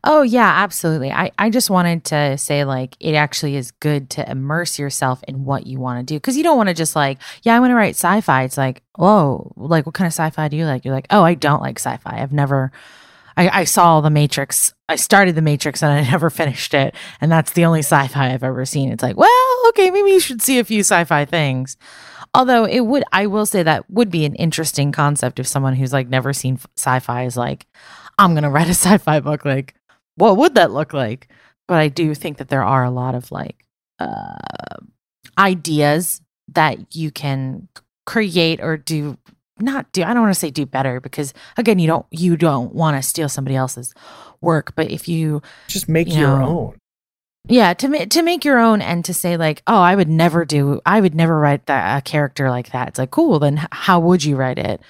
[0.06, 1.12] Oh yeah, absolutely.
[1.12, 5.46] I, I just wanted to say like it actually is good to immerse yourself in
[5.46, 7.72] what you want to do because you don't want to just like yeah I want
[7.72, 8.44] to write sci-fi.
[8.44, 10.84] It's like whoa like what kind of sci-fi do you like?
[10.84, 12.22] You're like oh I don't like sci-fi.
[12.22, 12.74] I've never
[13.38, 14.74] I, I saw the Matrix.
[14.90, 18.44] I started the Matrix and I never finished it, and that's the only sci-fi I've
[18.44, 18.92] ever seen.
[18.92, 21.78] It's like well okay maybe you should see a few sci-fi things.
[22.34, 25.94] Although it would I will say that would be an interesting concept if someone who's
[25.94, 27.68] like never seen sci-fi is like
[28.18, 29.76] I'm gonna write a sci-fi book like
[30.16, 31.28] what would that look like?
[31.68, 33.66] But I do think that there are a lot of like
[34.00, 34.36] uh,
[35.38, 37.68] ideas that you can
[38.06, 39.18] create or do
[39.60, 40.04] not do.
[40.04, 43.02] I don't want to say do better because again, you don't you don't want to
[43.08, 43.94] steal somebody else's
[44.42, 44.76] work.
[44.76, 46.78] But if you Just make You your know, own.
[47.48, 50.44] yeah to ma- to make your own and to say like oh I would never
[50.46, 52.90] do I would never write that a character like that.
[52.90, 53.40] It's like cool.
[53.40, 54.82] Then how would you write it?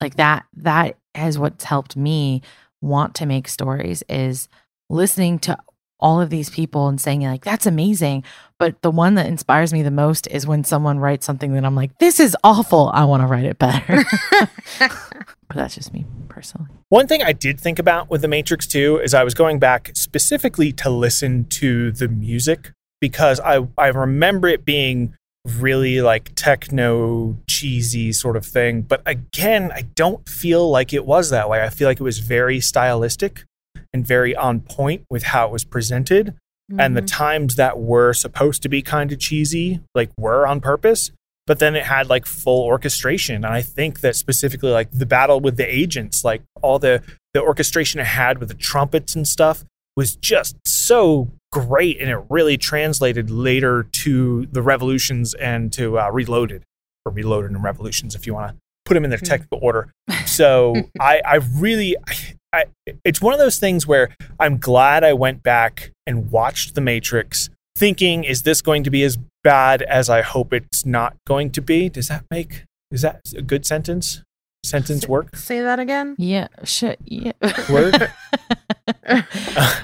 [0.00, 2.42] Like that that has what's helped me
[2.80, 4.48] want to make stories is
[4.90, 5.56] listening to
[6.00, 8.24] all of these people and saying like that's amazing.
[8.58, 11.76] But the one that inspires me the most is when someone writes something that i'm
[11.76, 12.90] like this is awful.
[12.92, 14.04] I want to write it better.
[15.52, 16.68] But that's just me personally.
[16.88, 19.90] One thing I did think about with The Matrix 2 is I was going back
[19.92, 25.14] specifically to listen to the music because I, I remember it being
[25.44, 28.82] really like techno cheesy sort of thing.
[28.82, 31.62] But again, I don't feel like it was that way.
[31.62, 33.44] I feel like it was very stylistic
[33.92, 36.34] and very on point with how it was presented.
[36.78, 37.06] And the mm-hmm.
[37.06, 41.10] times that were supposed to be kind of cheesy, like were on purpose.
[41.46, 43.36] But then it had like full orchestration.
[43.36, 47.02] And I think that specifically like the battle with the agents, like all the
[47.34, 49.64] the orchestration it had with the trumpets and stuff,
[49.96, 56.10] was just so great, and it really translated later to the Revolutions and to uh,
[56.10, 56.62] Reloaded
[57.04, 59.26] or Reloaded and Revolutions, if you want to put them in their Hmm.
[59.26, 59.90] technical order.
[60.26, 61.94] So I, I really,
[62.54, 62.64] I,
[63.04, 67.50] it's one of those things where I'm glad I went back and watched The Matrix,
[67.76, 71.60] thinking, is this going to be as bad as I hope it's not going to
[71.60, 71.90] be?
[71.90, 74.22] Does that make is that a good sentence?
[74.64, 75.34] Sentence work?
[75.36, 76.14] Say that again.
[76.18, 76.98] Yeah, shit.
[77.04, 77.32] Yeah.
[77.70, 77.94] Word?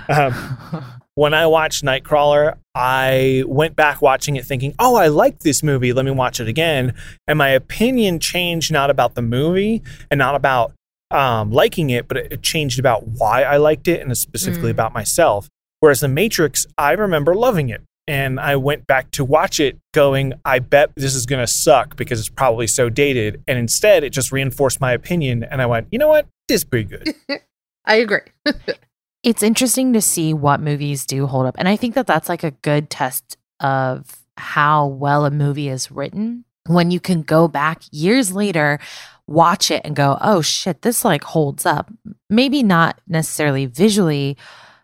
[0.08, 5.62] um, when I watched Nightcrawler, I went back watching it thinking, oh, I like this
[5.62, 5.92] movie.
[5.92, 6.94] Let me watch it again.
[7.26, 10.72] And my opinion changed not about the movie and not about
[11.10, 14.74] um, liking it, but it, it changed about why I liked it and specifically Mm.
[14.74, 15.48] about myself.
[15.80, 17.82] Whereas The Matrix, I remember loving it.
[18.08, 21.94] And I went back to watch it going, I bet this is going to suck
[21.94, 23.44] because it's probably so dated.
[23.46, 25.44] And instead, it just reinforced my opinion.
[25.44, 26.26] And I went, you know what?
[26.48, 27.14] This is pretty good.
[27.84, 28.20] I agree.
[29.22, 31.56] it's interesting to see what movies do hold up.
[31.58, 35.90] And I think that that's like a good test of how well a movie is
[35.90, 38.78] written when you can go back years later,
[39.26, 41.90] watch it and go, oh shit, this like holds up.
[42.30, 44.36] Maybe not necessarily visually,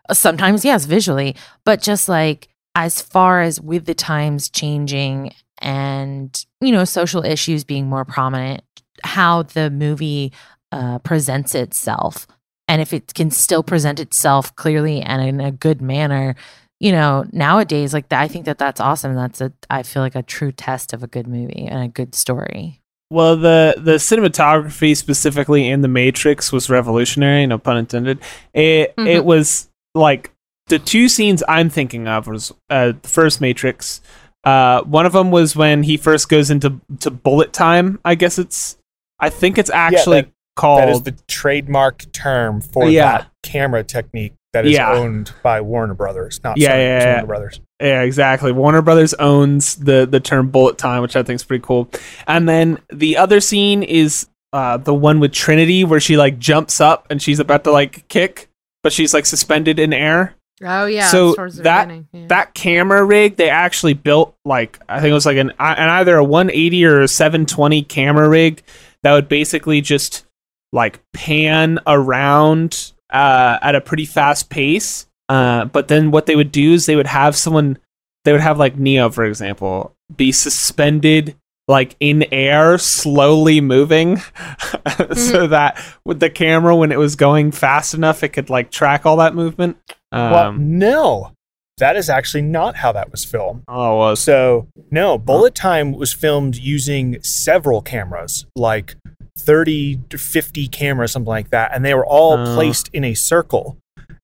[0.09, 6.45] uh, sometimes, yes, visually, but just like as far as with the times changing and,
[6.61, 8.63] you know, social issues being more prominent,
[9.03, 10.31] how the movie
[10.71, 12.27] uh, presents itself
[12.67, 16.35] and if it can still present itself clearly and in a good manner
[16.79, 20.23] you know nowadays like i think that that's awesome that's a i feel like a
[20.23, 25.69] true test of a good movie and a good story Well, the the cinematography specifically
[25.69, 27.45] in the Matrix was revolutionary.
[27.45, 28.19] No pun intended.
[28.53, 29.07] It Mhm.
[29.07, 30.31] it was like
[30.67, 34.01] the two scenes I'm thinking of was uh, the first Matrix.
[34.43, 37.99] Uh, one of them was when he first goes into to bullet time.
[38.05, 38.77] I guess it's.
[39.19, 40.81] I think it's actually that- called.
[40.81, 43.17] That is the trademark term for Yeah.
[43.19, 44.93] that camera technique that is Yeah.
[44.93, 47.13] owned by Warner Brothers, not Yeah, Sony, yeah, yeah.
[47.13, 47.59] Warner Brothers.
[47.81, 48.51] Yeah, exactly.
[48.51, 51.89] Warner Brothers owns the the term bullet time, which I think is pretty cool.
[52.27, 56.79] And then the other scene is uh, the one with Trinity, where she like jumps
[56.79, 58.47] up and she's about to like kick,
[58.83, 60.35] but she's like suspended in air.
[60.63, 61.07] Oh yeah.
[61.07, 61.33] So
[61.63, 62.27] that- yeah.
[62.27, 66.15] That camera rig they actually built like I think it was like an, an either
[66.17, 68.61] a 180 or a 720 camera rig
[69.03, 70.25] that would basically just
[70.71, 75.07] like pan around uh, at a pretty fast pace.
[75.29, 77.77] Uh, but then what they would do is they would have someone,
[78.25, 81.35] they would have like Neo, for example, be suspended
[81.67, 84.17] like in air, slowly moving,
[85.15, 89.05] so that with the camera, when it was going fast enough, it could like track
[89.05, 89.77] all that movement.
[90.11, 91.31] Um, well, no,
[91.77, 93.63] that is actually not how that was filmed.
[93.67, 98.95] oh, well, So, no, Bullet Time was filmed using several cameras, like
[99.37, 101.71] 30 to 50 cameras, something like that.
[101.73, 102.55] And they were all Oh.
[102.55, 103.77] placed in a circle.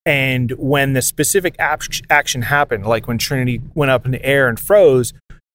[0.06, 4.48] And when the specific ap- action happened, like when Trinity went up in the air
[4.48, 5.14] and froze,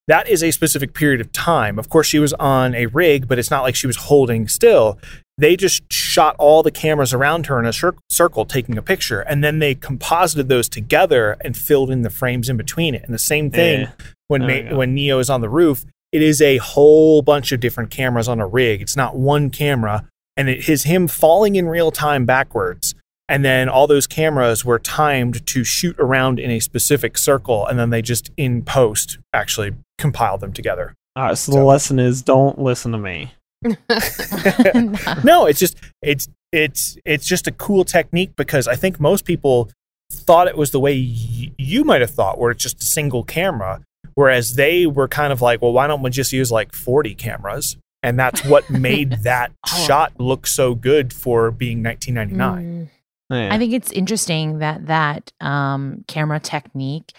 [0.09, 1.79] that is a specific period of time.
[1.79, 4.99] Of course, she was on a rig, but it's not like she was holding still.
[5.39, 9.21] They just shot all the cameras around her in a cir- circle taking a picture,
[9.21, 13.03] and then they composited those together and filled in the frames in between it.
[13.05, 13.91] And the same thing Yeah.
[14.29, 14.77] when oh, Ma- go.
[14.77, 18.41] when Neo is on the roof, it is a whole bunch of different cameras on
[18.41, 18.81] a rig.
[18.81, 22.95] It's not one camera, and it is him falling in real time backwards.
[23.29, 27.77] And then all those cameras were timed to shoot around in a specific circle, and
[27.77, 30.95] then they just in post actually compiled them together.
[31.17, 33.33] All right, so the lesson is don't listen to me.
[35.25, 39.71] no, it's just it's it's it's just a cool technique because I think most people
[40.13, 43.25] thought it was the way y- you might have thought, where it's just a single
[43.25, 43.81] camera,
[44.15, 47.77] whereas they were kind of like, well, why don't we just use like forty cameras?
[48.03, 49.85] And that's what made that Oh.
[49.87, 52.65] shot look so good for being 1999.
[52.65, 52.89] Mm.
[53.29, 53.53] Yeah.
[53.53, 57.13] I think it's interesting that that um, camera technique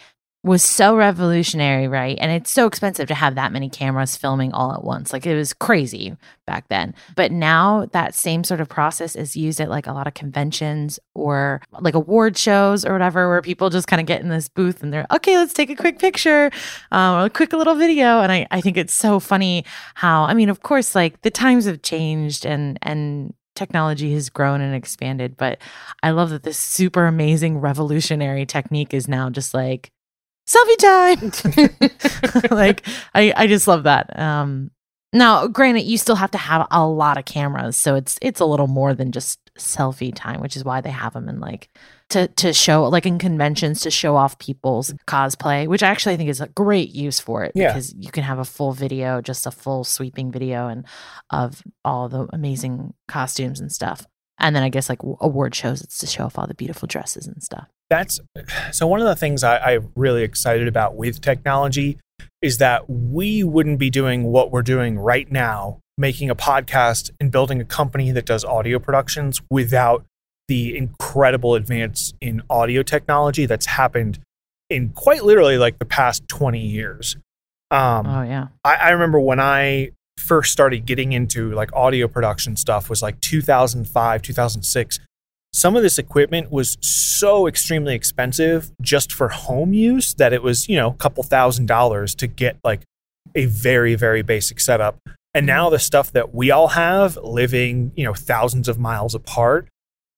[0.48, 2.18] was so revolutionary, right?
[2.20, 5.12] And it's so expensive to have that many cameras filming all at once.
[5.12, 6.96] Like it was crazy back then.
[7.16, 11.00] But now that same sort of process is used at like a lot of conventions
[11.14, 14.82] or like award shows or whatever, where people just kind of get in this booth
[14.82, 16.50] and they're, okay, let's take a quick picture,
[16.92, 18.22] um, a quick little video.
[18.22, 21.66] And I, I think it's so funny how, I mean, of course, like the times
[21.66, 25.58] have changed and, and, technology has grown and expanded but
[26.04, 29.92] I love that this super amazing revolutionary technique is now just like
[30.48, 32.50] selfie time.
[32.52, 34.18] like I, I just love that.
[34.20, 34.72] Um
[35.14, 38.46] now granted you still have to have a lot of cameras, so it's it's a
[38.46, 41.70] little more than just selfie time, which is why they have them in like
[42.10, 46.30] to to show like in conventions to show off people's cosplay, which I actually think
[46.30, 47.68] is a great use for it Yeah.
[47.70, 50.86] because you can have a full video, just a full sweeping video and
[51.30, 54.06] of all the amazing costumes and stuff.
[54.40, 57.28] And then I guess like award shows, it's to show off all the beautiful dresses
[57.28, 57.68] and stuff.
[57.90, 58.20] That's
[58.72, 61.98] so one of the things I, I'm really excited about with technology
[62.42, 67.32] is that we wouldn't be doing what we're doing right now, making a podcast and
[67.32, 70.06] building a company that does audio productions without
[70.48, 74.20] the incredible advance in audio technology that's happened
[74.70, 77.16] in quite literally like the past 20 years.
[77.72, 78.48] Um, Oh yeah.
[78.64, 83.20] I, I remember when I first started getting into like audio production stuff was like
[83.22, 85.00] 2005, 2006.
[85.54, 90.68] Some of this equipment was so extremely expensive just for home use that it was,
[90.68, 92.82] you know, a couple thousand dollars to get like
[93.36, 94.98] a very, very basic setup.
[95.34, 99.68] And now the stuff that we all have living, you know, thousands of miles apart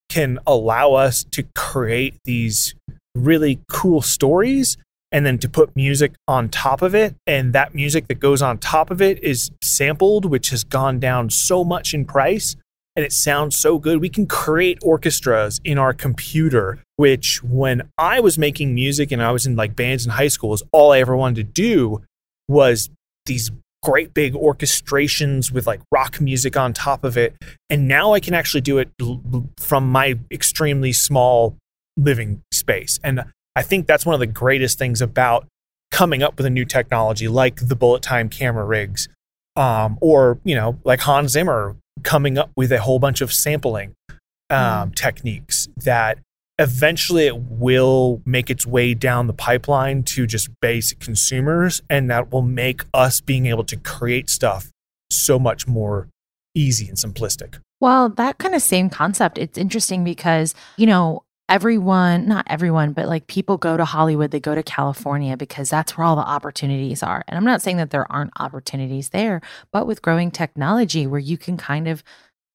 [0.10, 2.74] can allow us to create these
[3.16, 4.78] really cool stories
[5.12, 7.16] and then to put music on top of it.
[7.26, 11.30] And that music that goes on top of it is sampled, which has gone down
[11.30, 12.56] so much in price
[12.96, 14.02] and it sounds so good.
[14.02, 19.32] We can create orchestras in our computer, which when I was making music and I
[19.32, 22.02] was in like bands in high school, is all I ever wanted to do
[22.50, 22.90] was
[23.26, 23.52] these
[23.84, 27.36] great big orchestrations with like rock music on top of it.
[27.70, 28.90] And now I can actually do it
[29.58, 31.56] from my extremely small
[31.96, 33.00] living space.
[33.02, 33.24] And
[33.56, 35.48] I think that's one of the greatest things about
[35.92, 39.08] coming up with a new technology like the bullet time camera rigs
[39.56, 43.94] um, or you know like hans zimmer coming up with a whole bunch of sampling
[44.50, 46.20] um, techniques that
[46.58, 52.32] eventually it will make its way down the pipeline to just basic consumers and that
[52.32, 54.70] will make us being able to create stuff
[55.12, 56.08] so much more
[56.56, 59.38] easy and simplistic Well, that kind of same concept.
[59.38, 64.40] It's interesting because, you know, everyone, not everyone, but like people go to Hollywood, they
[64.40, 67.24] go to California because that's where all the opportunities are.
[67.28, 69.42] And I'm not saying that there aren't opportunities there,
[69.72, 72.04] but with growing technology where you can kind of,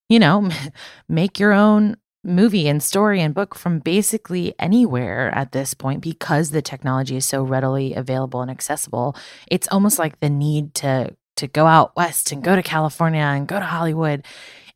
[0.08, 0.48] you know,
[1.08, 6.50] make your own movie and story and book from basically anywhere at this point because
[6.50, 9.14] the technology is so readily available and accessible.
[9.50, 13.48] It's almost like the need to to go out west and go to California and
[13.48, 14.24] go to Hollywood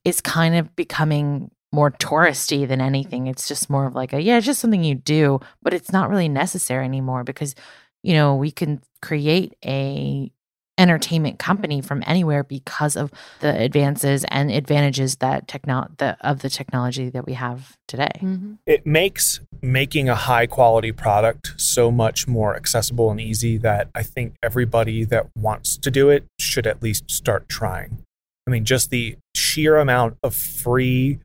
[0.05, 3.27] is kind of becoming more touristy than anything.
[3.27, 6.11] It's just more of like a yeah, it's just something you do, but it's not
[6.11, 7.55] really necessary anymore because
[8.03, 10.31] you know, we can create a
[10.79, 13.11] entertainment company from anywhere because of
[13.41, 18.13] the advances and advantages that techno- the, of the technology that we have today.
[18.17, 18.55] Mm-hmm.
[18.65, 24.05] it makes making a high quality product so much more accessible and easy that I
[24.05, 28.05] think everybody that wants to do it should at least start trying.
[28.47, 31.19] I mean, just the sheer amount of free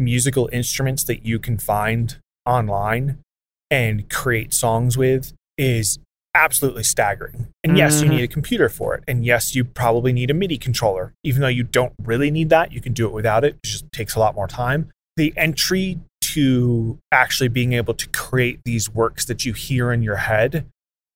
[0.00, 3.18] musical instruments that you can find online
[3.70, 5.98] and create songs with is
[6.34, 7.48] absolutely staggering.
[7.62, 8.10] And yes, you Mhm.
[8.10, 9.04] need a computer for it.
[9.06, 11.12] And yes, you probably need a MIDI controller.
[11.24, 13.56] Even though you don't really need that, you can do it without it.
[13.62, 14.90] It just takes a lot more time.
[15.16, 15.98] The entry
[16.34, 20.66] to actually being able to create these works that you hear in your head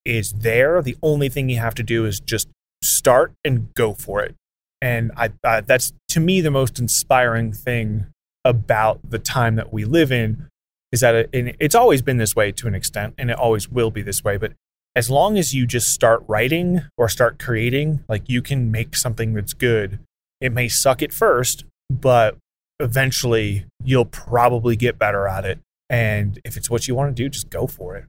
[0.04, 0.82] is there.
[0.82, 2.48] The only thing you have to do is just
[2.82, 4.34] start and go for it.
[4.82, 8.06] And I, uh, that's to me the most inspiring thing
[8.44, 10.48] about the time that we live in
[10.92, 13.68] is that it, and it's always been this way to an extent, and it always
[13.68, 14.36] will be this way.
[14.36, 14.52] But
[14.94, 19.34] as long as you just start writing or start creating, like you can make something
[19.34, 19.98] that's good.
[20.40, 22.36] It may suck at first, but
[22.78, 25.58] eventually you'll probably get better at it.
[25.90, 28.04] And if it's what you want to do, just go for it.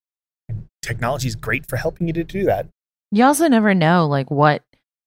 [0.82, 2.68] Technology is great for helping you to do that.
[3.12, 4.62] You also never know like what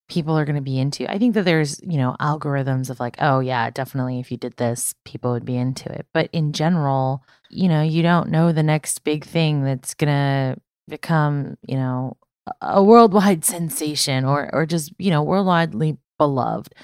[0.08, 1.10] people are going to be into.
[1.10, 4.56] I think that there's, you know, algorithms of like, oh yeah, definitely if you did
[4.56, 6.06] this, people would be into it.
[6.14, 10.60] But in general, you know, you don't know the next big thing that's going to
[10.88, 16.74] become, you know, a- a worldwide sensation or or just, you know, worldwidely beloved.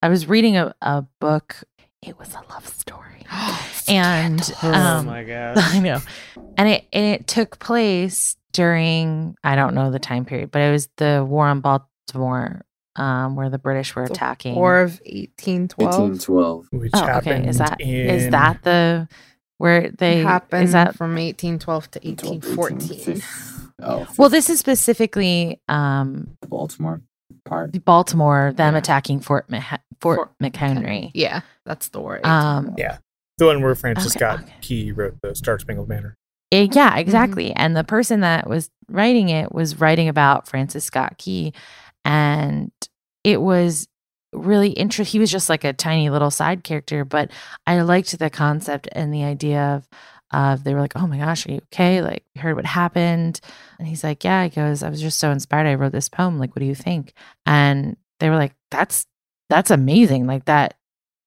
[0.00, 1.56] I was reading a, a book.
[2.02, 3.26] It was a love story.
[3.88, 5.58] and oh um, my god.
[5.58, 6.00] I know.
[6.56, 10.70] And it and it took place during I don't know the time period, but it
[10.70, 12.64] was the war on Baltimore,
[12.98, 14.54] um, where the British were The attacking.
[14.54, 16.66] War of 1812 1812.
[16.72, 17.46] Which oh, okay.
[17.48, 19.08] Is happened that is in- that the
[19.58, 23.22] where they happened is that from 1812 to 1814.
[23.80, 27.00] Oh, well this is specifically um the Baltimore
[27.44, 27.72] part.
[27.84, 28.78] Baltimore them Yeah.
[28.78, 31.10] attacking Fort Mah- Fort, Fort McHenry.
[31.14, 32.20] Yeah, that's the war.
[32.24, 32.98] Um, Yeah.
[33.38, 34.52] the one where Francis Okay, Scott okay.
[34.60, 36.14] Key wrote the Star Spangled Banner.
[36.50, 37.52] Eh, yeah, exactly.
[37.52, 41.52] And the person that was writing it was writing about Francis Scott Key.
[42.08, 42.72] And
[43.22, 43.86] it was
[44.32, 45.12] really interesting.
[45.12, 47.30] He was just like a tiny little side character, but
[47.66, 49.88] I liked the concept and the idea of,
[50.32, 52.00] of they were like, oh my gosh, are you okay?
[52.00, 53.40] Like, we heard what happened.
[53.78, 55.66] And he's like, yeah, he goes, I was just so inspired.
[55.66, 56.38] I wrote this poem.
[56.38, 57.12] Like, what do you think?
[57.44, 59.06] And they were like, that's,
[59.50, 60.26] that's amazing.
[60.26, 60.78] Like that,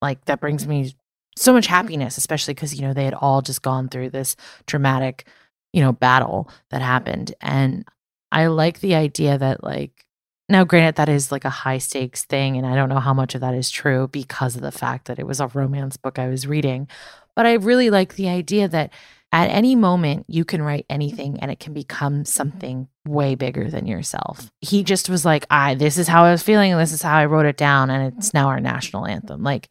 [0.01, 0.95] like that brings me
[1.37, 5.27] so much happiness, especially because, you know, they had all just gone through this dramatic,
[5.73, 7.35] you know, battle that happened.
[7.39, 7.87] And
[8.31, 10.07] I like the idea that, like,
[10.51, 12.57] now, granted, that is like a high stakes thing.
[12.57, 15.19] And I don't know how much of that is true because of the fact that
[15.19, 16.87] it was a romance book I was reading.
[17.35, 18.91] But I really like the idea that
[19.31, 23.87] at any moment you can write anything and it can become something way bigger than
[23.87, 24.51] yourself.
[24.59, 27.15] He just was like, "I this is how I was feeling and this is how
[27.15, 29.69] I wrote it down and it's now our national anthem." Like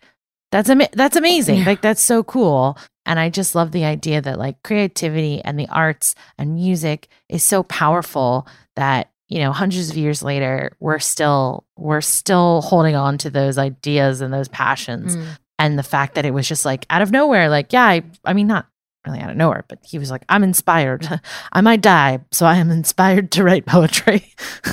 [0.51, 1.59] that's ama- that's amazing.
[1.59, 1.67] Yeah.
[1.67, 2.79] Like that's so cool.
[3.07, 7.43] And I just love the idea that like creativity and the arts and music is
[7.43, 13.17] so powerful that you know hundreds of years later we're still we're still holding on
[13.17, 15.27] to those ideas and those passions Mm.
[15.59, 18.33] and the fact that it was just like out of nowhere like yeah i, I
[18.35, 18.67] mean not
[19.07, 21.09] really out of nowhere but he was like i'm inspired
[21.53, 24.35] i might die so i am inspired to write poetry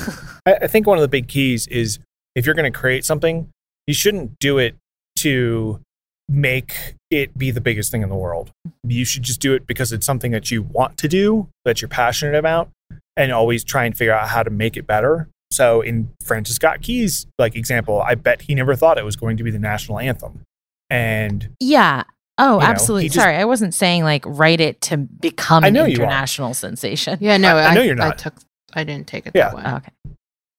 [0.46, 2.00] I, I think one of the big keys is
[2.36, 3.50] if you're going to create something,
[3.86, 4.76] you shouldn't do it
[5.18, 5.82] to
[6.30, 8.52] make it be the biggest thing in the world.
[8.84, 11.90] You should just do it because it's something that you want to do, that you're
[11.90, 12.70] passionate about,
[13.18, 15.28] and always try and figure out how to make it better.
[15.52, 19.38] So in Francis Scott Key's like example, I bet he never thought it was going
[19.38, 20.42] to be the national anthem.
[20.90, 22.04] And yeah
[22.38, 25.68] oh You know, absolutely just- sorry i wasn't saying like write it to become I
[25.68, 26.04] an know you are.
[26.04, 28.18] international sensation Yeah, no, I- I I, know you're I not.
[28.20, 28.36] took.
[28.74, 29.50] I didn't take it Yeah.
[29.50, 29.64] that way.
[29.66, 29.92] Oh, okay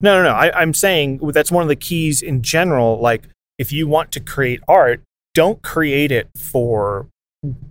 [0.01, 0.35] No, no, no.
[0.35, 2.99] I, I'm saying that's one of the keys in general.
[3.01, 3.25] Like,
[3.59, 5.03] if you want to create art,
[5.35, 7.09] don't create it for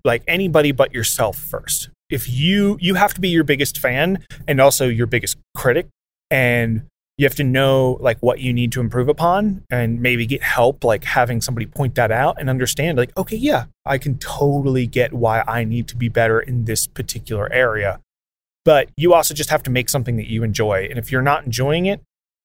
[0.06, 1.90] like anybody but yourself first.
[2.10, 5.88] If you you have to be your biggest fan and also your biggest critic,
[6.32, 6.84] and
[7.18, 10.84] you have to know like what you need to improve upon, and maybe get help,
[10.84, 15.14] like having somebody point that out and understand, like, okay, yeah, I can totally get
[15.14, 17.99] why I need to be better in this particular area.
[18.64, 21.45] But you also just have to make something that you enjoy, and if you're not
[21.45, 22.01] enjoying it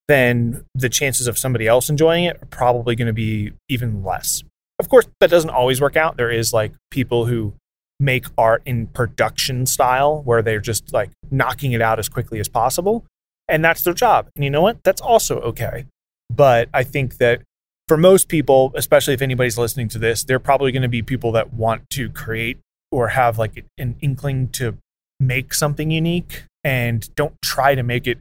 [0.08, 4.42] then the chances of somebody else enjoying it are probably going to be even less.
[4.78, 6.16] Of course, that doesn't always work out.
[6.16, 7.54] There is like people who
[8.00, 12.48] make art in production style where they're just like knocking it out as quickly as
[12.48, 13.04] possible.
[13.48, 14.28] And that's their job.
[14.34, 14.82] And you know what?
[14.82, 15.86] That's also okay.
[16.30, 17.42] But I think that
[17.88, 21.32] for most people, especially if anybody's listening to this, they're probably going to be people
[21.32, 22.58] that want to create
[22.90, 24.78] or have like an inkling to
[25.20, 28.18] make something unique and don't try to make it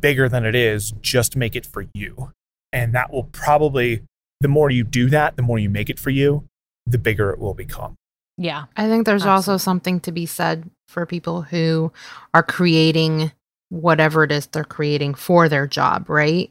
[0.00, 2.32] bigger than it is, just make it for you.
[2.72, 4.02] And that will probably,
[4.40, 6.44] the more you do that, the more you make it for you,
[6.86, 7.96] the bigger it will become.
[8.38, 11.92] Yeah I think there's also something to be said for people who
[12.32, 13.32] are creating
[13.68, 16.50] whatever it is they're creating for their job, right?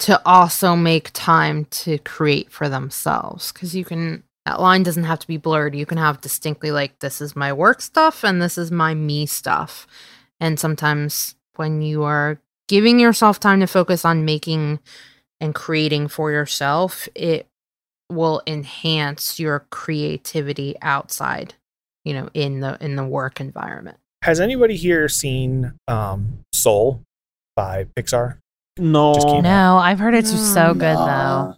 [0.00, 3.52] To also make time to create for themselves.
[3.52, 5.74] Because you can, that line doesn't have to be blurred.
[5.74, 9.26] You can have distinctly like, this is my work stuff and this is my me
[9.26, 9.86] stuff.
[10.40, 14.80] And sometimes when you are giving yourself time to focus on making
[15.40, 17.48] and creating for yourself, it
[18.10, 21.54] will enhance your creativity outside
[22.04, 27.02] you know in the in the work environment Has anybody here seen um, Soul
[27.56, 28.38] by Pixar?
[28.78, 29.14] No.
[29.14, 31.54] Just keep- no i've heard it's so good though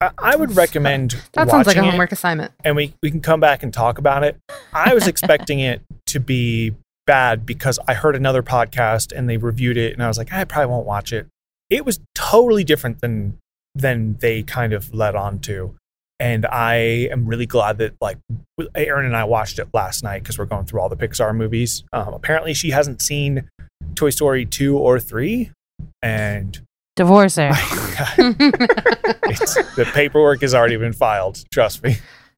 [0.00, 3.40] I, I would recommend that sounds like a homework assignment and we, we can come
[3.40, 4.36] back and talk about it.
[4.72, 6.74] I was expecting it to be
[7.06, 10.44] bad because I heard another podcast and they reviewed it, and I was like, I
[10.44, 11.26] probably won't watch it.
[11.68, 13.38] It was totally different than
[13.74, 15.74] than they kind of led on to.
[16.20, 16.74] And I
[17.12, 18.18] am really glad that like
[18.74, 21.84] Aaron and I watched it last night because we're going through all the Pixar movies.
[21.92, 23.48] Um, apparently, she hasn't seen
[23.94, 25.52] Toy Story two or three,
[26.02, 26.60] and
[26.96, 27.50] divorce her
[28.18, 31.44] it's, the paperwork has already been filed.
[31.52, 31.96] Trust me.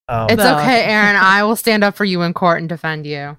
[0.08, 3.36] Um, it's okay aaron i will stand up for you in court and defend you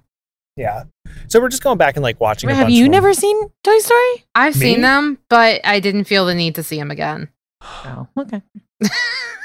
[0.56, 0.84] yeah.
[1.28, 2.48] So we're just going back and like watching.
[2.48, 2.92] Wait, a have you of them.
[2.92, 4.60] never seen toy story i've Me?
[4.60, 7.28] seen them but i didn't feel the need to see them again
[7.84, 8.42] oh okay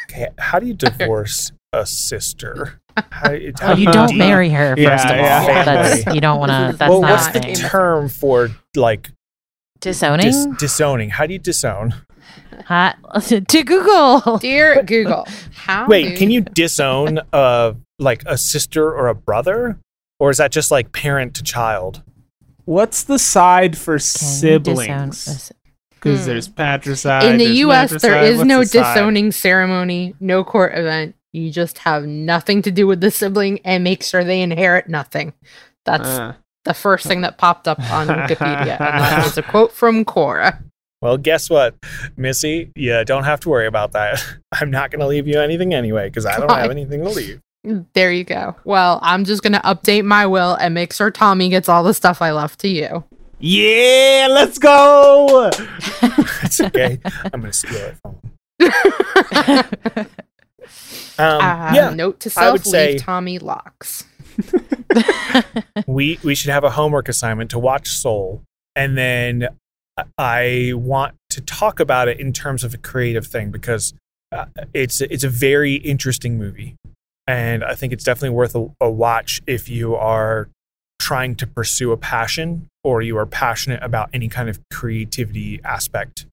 [0.09, 2.79] Okay, how do you divorce a sister?
[3.11, 5.09] How, you- how well, do you you don't de- marry her first Yeah, of
[5.49, 5.63] all yeah.
[5.65, 7.55] that's you don't want to that's well, not what's the thing.
[7.55, 9.11] term for like
[9.81, 11.09] disowning dis- disowning?
[11.11, 11.93] How do you disown?
[12.65, 12.97] Hot
[13.27, 14.37] to Google.
[14.39, 19.77] dear google how Wait, do can you disown uh like a sister or a brother,
[20.19, 22.01] or is that just like parent to child?
[22.65, 25.51] What's the side for Can you disown siblings?
[25.97, 26.25] A si- Because Hmm.
[26.27, 27.23] there's patricide.
[27.25, 28.93] in the us there is What's no the side?
[28.93, 33.83] disowning ceremony no court event you just have nothing to do with the sibling and
[33.83, 35.33] make sure they inherit nothing
[35.85, 36.33] that's Uh,
[36.65, 40.57] the first thing that popped up on wikipedia and that was a quote from Quora
[41.01, 41.75] Well, guess what,
[42.17, 42.71] Missy?
[42.75, 44.23] You don't have to worry about that.
[44.59, 47.39] I'm not going to leave you anything anyway because I don't have anything to leave.
[47.93, 48.55] There you go.
[48.63, 52.19] Well, I'm just gonna update my will and make sure Tommy gets all the stuff
[52.21, 53.03] I left to you.
[53.39, 55.49] Yeah, let's go.
[56.43, 56.99] It's okay.
[57.33, 58.15] I'm going to steal it from
[59.95, 60.07] him.
[61.19, 64.05] Um, Uh, yeah, Note to I self: would say- leave Tommy locks.
[65.87, 68.43] we we should have a homework assignment to watch Soul,
[68.75, 69.47] and then
[70.17, 73.93] I want to talk about it in terms of a creative thing because
[74.31, 76.75] uh, it's it's a very interesting movie,
[77.25, 80.49] and I think it's definitely worth a, a watch if you are
[81.07, 86.25] trying to pursue a passion or you are passionate about any kind of creativity aspect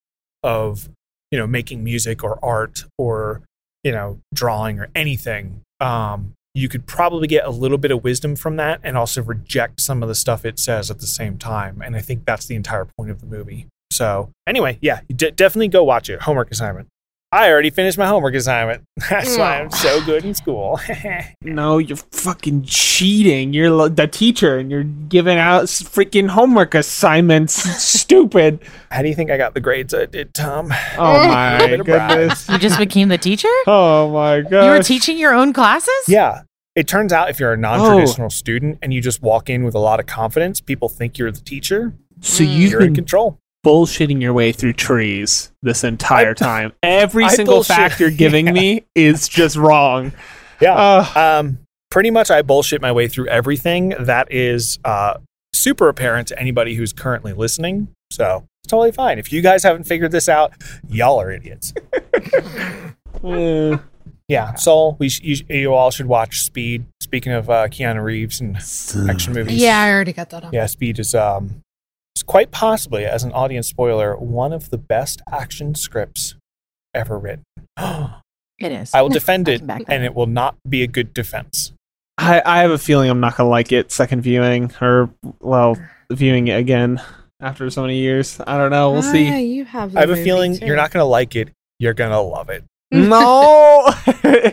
[0.43, 0.89] of
[1.31, 3.41] you know making music or art or
[3.85, 8.35] you know drawing or anything um, you could probably get a little bit of wisdom
[8.35, 11.81] from that and also reject some of the stuff it says at the same time.
[11.81, 13.69] And i think that's the entire point of the movie.
[13.93, 16.23] So anyway yeah de- definitely go watch it.
[16.23, 16.89] Homework assignment
[17.35, 20.79] i already finished my homework assignment that's why i'm so good in school
[21.43, 23.53] No, you're fucking cheating.
[23.53, 27.53] You're lo- the teacher and you're giving out s- freaking homework assignments.
[27.83, 28.61] Stupid.
[28.91, 30.67] how do you think i got the grades i did tom
[30.99, 32.49] Oh my Bit goodness.
[32.49, 33.49] You just became the teacher?
[33.67, 34.65] Oh my god.
[34.65, 35.93] You were teaching your own classes?
[36.09, 36.43] yeah
[36.75, 39.79] it turns out if you're a non-traditional student and you just walk in with a
[39.79, 42.57] lot of confidence people think you're the teacher So Mm.
[42.57, 46.73] you've you're in control bullshitting your way through trees this entire I- time.
[46.83, 48.53] Every I single bullshit- fact you're giving Yeah.
[48.53, 50.13] me is just wrong.
[50.61, 51.59] yeah Uh, Um,
[51.91, 53.95] pretty much, I bullshit my way through everything.
[53.99, 55.19] That is uh,
[55.53, 57.89] super apparent to anybody who's currently listening.
[58.13, 59.19] So it's totally fine.
[59.19, 60.53] If you guys haven't figured this out,
[60.89, 61.73] y'all are idiots.
[64.29, 64.55] Yeah.
[64.55, 66.87] So we sh- you, sh- you all should watch Speed.
[67.03, 68.57] Speaking of uh, Keanu Reeves and
[69.11, 70.53] action movies, Yeah, I already got that on.
[70.53, 71.53] yeah, Speed is um, is
[72.27, 76.35] quite possibly, as an audience spoiler, one of the best action scripts
[76.95, 77.45] ever written.
[78.61, 78.95] It is.
[78.95, 81.73] I will defend it, can back that and it will not be a good defense.
[82.19, 85.11] I, I have a feeling I'm not gonna like it second viewing or
[85.41, 85.77] well
[86.13, 87.03] viewing it again
[87.41, 88.41] after so many years.
[88.47, 88.93] I don't know.
[88.93, 89.43] We'll Ah, see.
[89.57, 89.97] you have.
[89.97, 90.67] I have a feeling too.
[90.67, 91.51] you're not going to like it.
[91.81, 92.63] You're going to love it.
[92.93, 93.91] no.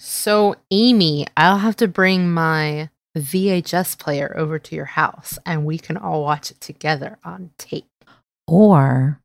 [0.00, 5.78] So, Amy, I'll have to bring my VHS player over to your house, and we
[5.78, 7.86] can all watch it together on tape.
[8.46, 9.20] Or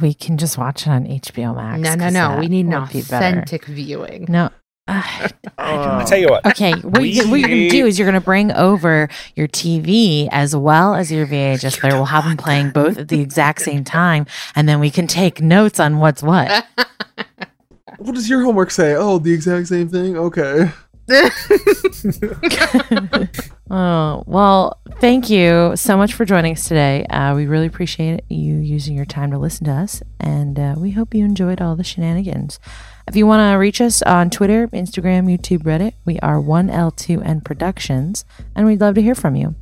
[0.00, 1.80] we can just watch it on HBO Max.
[1.80, 2.40] no, no, no.
[2.40, 4.26] We need an would be authentic viewing.
[4.28, 4.50] No.
[4.86, 7.98] I Uh, I tell you what, Okay, what, you, what you're going to do is
[7.98, 11.94] you're going to bring over your TV as well as your VHS player.
[11.94, 15.40] We'll have them playing both at the exact same time, and then we can take
[15.40, 16.66] notes on what's what.
[17.98, 18.94] what does your homework say?
[18.94, 20.16] Oh, the exact same thing.
[20.18, 20.70] Okay.
[23.70, 27.06] Oh, well, thank you so much for joining us today.
[27.06, 30.90] Uh, we really appreciate you using your time to listen to us, and uh, we
[30.90, 32.60] hope you enjoyed all the shenanigans.
[33.08, 38.26] If you want to reach us on Twitter, Instagram, YouTube, Reddit, we are 1L2N Productions,
[38.54, 39.54] and we'd love to hear from you.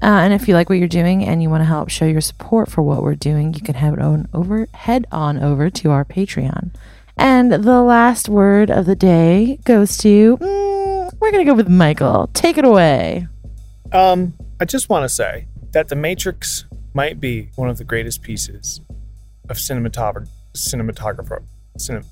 [0.00, 2.20] Uh, and if you like what you're doing and you want to help show your
[2.20, 6.04] support for what we're doing, you can head on over, head on over to our
[6.04, 6.70] Patreon.
[7.16, 10.71] And the last word of the day goes to mm,
[11.22, 12.28] we're gonna go with Michael.
[12.34, 13.28] Take it away.
[13.92, 16.64] um, I just want to say that The Matrix
[16.94, 18.80] might be one of the greatest pieces
[19.48, 21.42] of cinematographer, cinematographer,
[21.78, 22.04] cinem,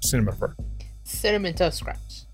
[0.00, 0.54] cinematographer.
[1.04, 2.26] Cinnamon Toast Crunch.